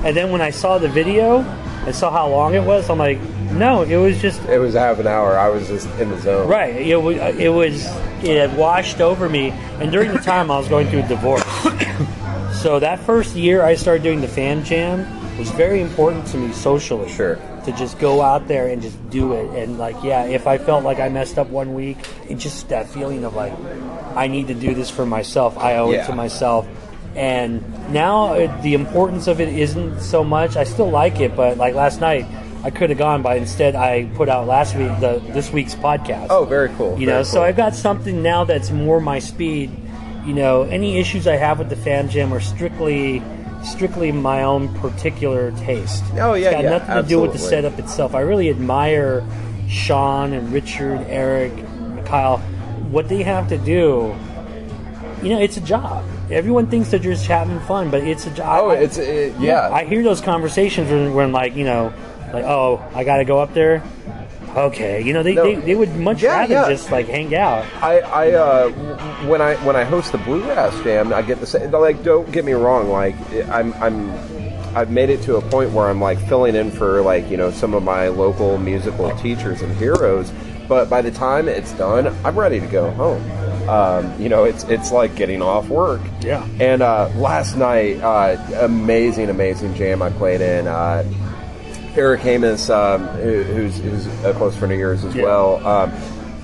[0.05, 3.19] And then when I saw the video and saw how long it was, I'm like,
[3.53, 5.39] no, it was just It was half an hour.
[5.39, 6.49] I was just in the zone.
[6.49, 6.77] Right.
[6.77, 7.85] It was, it was
[8.23, 11.45] it had washed over me, and during the time I was going through a divorce.
[12.63, 15.07] so that first year I started doing the fan jam
[15.39, 17.11] was very important to me socially.
[17.13, 17.39] Sure.
[17.65, 20.85] To just go out there and just do it, and like, yeah, if I felt
[20.85, 23.53] like I messed up one week, it just that feeling of like,
[24.15, 25.59] I need to do this for myself.
[25.59, 26.67] I owe it to myself.
[27.17, 30.57] And now the importance of it isn't so much.
[30.57, 32.27] I still like it, but like last night,
[32.67, 36.27] I could have gone, but instead I put out last week the this week's podcast.
[36.31, 36.99] Oh, very cool.
[36.99, 37.45] You very know, so.
[37.45, 39.71] I've got something now that's more my speed.
[40.25, 43.23] You know, any issues I have with the fan jam are strictly
[43.63, 46.03] strictly my own particular taste.
[46.15, 48.17] Oh, yeah, it's got yeah, nothing to do with the setup itself.
[48.17, 49.25] I really admire
[49.69, 51.53] Sean and Richard, Eric,
[52.05, 52.39] Kyle.
[52.91, 54.13] What they have to do,
[55.23, 56.05] you know, it's a job.
[56.33, 58.61] Everyone thinks they're just having fun, but it's a job.
[58.61, 59.71] Oh, it's it, yeah.
[59.71, 61.93] I hear those conversations when, when like you know,
[62.33, 63.83] like oh, I got to go up there.
[64.57, 65.43] Okay, you know they, No.
[65.45, 66.69] they, they would much Yeah, rather yeah.
[66.71, 67.67] just like hang out.
[67.83, 68.71] I, I uh,
[69.27, 71.71] when I when I host the bluegrass jam, I get the same.
[71.71, 72.89] Like, don't get me wrong.
[72.89, 73.17] Like,
[73.51, 74.11] I'm I'm
[74.75, 77.51] I've made it to a point where I'm like filling in for like you know
[77.51, 80.33] some of my local musical teachers and heroes.
[80.69, 83.23] But by the time it's done, I'm ready to go home.
[83.69, 86.01] Um, you know, it's it's like getting off work.
[86.23, 86.45] Yeah.
[86.61, 90.67] And uh, last night, uh, amazing, amazing jam I played in.
[90.67, 91.05] Uh,
[91.97, 95.25] Eric Hamus, um, who- who's, who's a close friend of yours as Yeah.
[95.25, 95.93] well, um,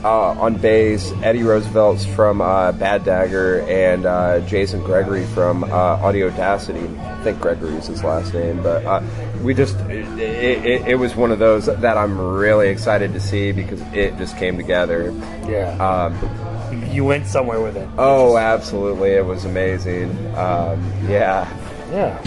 [0.05, 1.13] uh, on bass.
[1.23, 6.89] Eddie Roosevelt's from uh, Bad Dagger, and uh, Jason Gregory from uh, Audio Audacity.
[7.01, 9.01] I think Gregory is his last name, but uh,
[9.45, 13.53] we just it, it, it was one of those that I'm really excited to see
[13.53, 15.15] because it just came together.
[15.49, 15.77] Yeah.
[15.79, 16.19] Um,
[16.91, 17.87] you went somewhere with it.
[17.97, 19.11] Oh, absolutely!
[19.11, 20.11] It was amazing.
[20.35, 21.47] Um, yeah.
[21.93, 22.19] Yeah.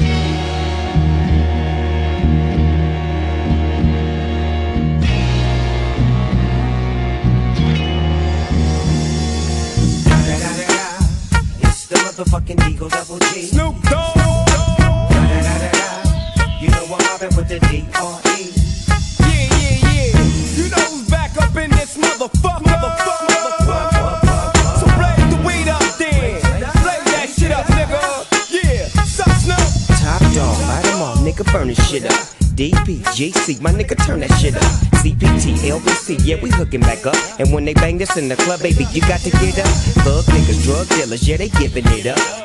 [12.16, 13.41] Motherfucking Eagle Double G.
[13.41, 14.16] Snoop Dogg.
[16.61, 18.53] You know I'm mobbing with the D.R.E.
[19.20, 20.24] Yeah, yeah, yeah.
[20.55, 22.63] You know who's back up in this motherfucker.
[22.63, 23.28] Motherfucker,
[23.68, 24.80] motherfucker.
[24.80, 26.39] So blaze the weed up then.
[26.84, 28.01] Blaze that shit up, nigga.
[28.49, 28.88] Yeah.
[29.03, 29.99] Suck Snoop.
[29.99, 32.44] Top dog, light 'em all, nigga, burn this shit up.
[32.56, 34.64] DPGC, my nigga, turn that shit up.
[35.03, 37.16] CPT, LBC, yeah, we hooking back up.
[37.38, 39.68] And when they bang this in the club, baby, you got to get up.
[40.06, 42.44] Thug niggas, drug dealers, yeah, they giving it up.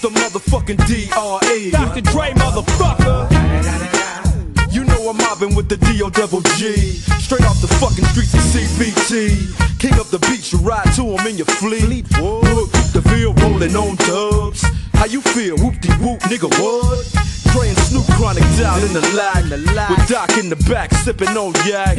[0.00, 1.72] The motherfucking D.R.E.
[1.72, 2.00] Dr.
[2.02, 3.26] Dre, motherfucker.
[4.70, 6.10] You know I'm mobbing with the D.O.
[6.10, 6.72] Double G.
[7.18, 9.80] Straight off the fucking streets of CBT.
[9.80, 12.06] King up the beach, you ride to him in your fleet.
[12.20, 14.62] Look, the Ville rolling on dubs.
[14.94, 15.56] How you feel?
[15.58, 17.02] Whoop de whoop, nigga, what?
[17.52, 19.50] Dre and Snoop Chronic down in the lag.
[19.90, 21.98] With Doc in the back, sipping on yak.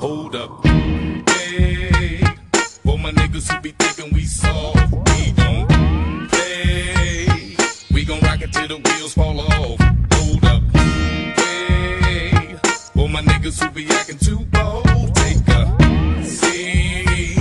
[0.00, 0.64] Hold up.
[0.64, 2.20] Hey,
[2.84, 7.56] for my niggas who be thinking we soft, we gon' play.
[7.90, 9.80] We gon' rock it till the wheels fall off.
[10.12, 10.62] Hold up.
[11.36, 12.54] Hey,
[12.94, 17.38] for my niggas who be acting too bold, take a seat.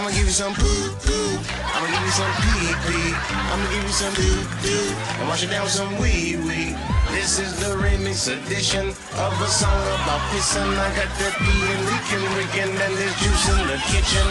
[0.00, 1.36] I'm gonna give you some poo poo.
[1.76, 3.12] I'm gonna give you some pee pee.
[3.52, 4.96] I'm gonna give you some doo doo.
[5.20, 6.72] And wash it down with some wee wee.
[7.12, 10.72] This is the remix edition of a song about pissing.
[10.72, 14.24] I got that pee and leaking, leaking, and there's juice in the kitchen.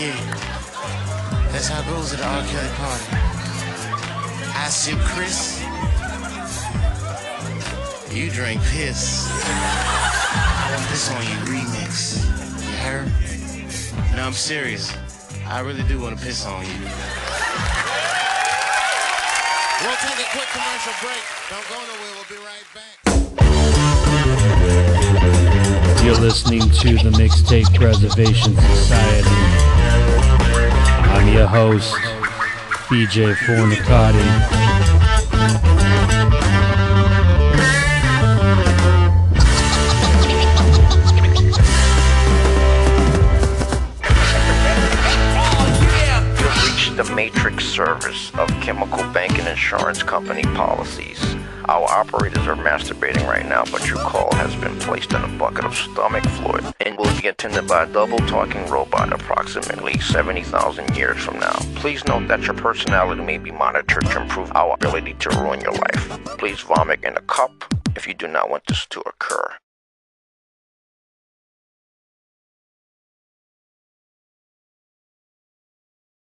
[0.00, 0.16] Yeah,
[1.52, 2.40] that's how it goes at the R.
[2.48, 3.04] Kelly party.
[4.56, 5.60] I sip Chris.
[8.16, 9.28] You drink piss.
[9.28, 12.24] I want this on you remix.
[12.64, 13.37] You heard?
[14.18, 14.92] No, I'm serious.
[15.46, 16.72] I really do want to piss on you.
[19.80, 21.22] We'll take a quick commercial break.
[21.48, 22.12] Don't go nowhere.
[22.16, 22.98] We'll be right back.
[26.04, 29.38] You're listening to the Mixtape Preservation Society.
[31.12, 31.94] I'm your host,
[32.88, 34.57] BJ Fornicati.
[47.78, 51.20] Service of chemical bank and insurance company policies.
[51.66, 55.64] Our operators are masturbating right now, but your call has been placed in a bucket
[55.64, 61.18] of stomach fluid and will be attended by a double talking robot approximately 70,000 years
[61.18, 61.54] from now.
[61.76, 65.74] Please note that your personality may be monitored to improve our ability to ruin your
[65.74, 66.24] life.
[66.36, 67.52] Please vomit in a cup
[67.94, 69.52] if you do not want this to occur.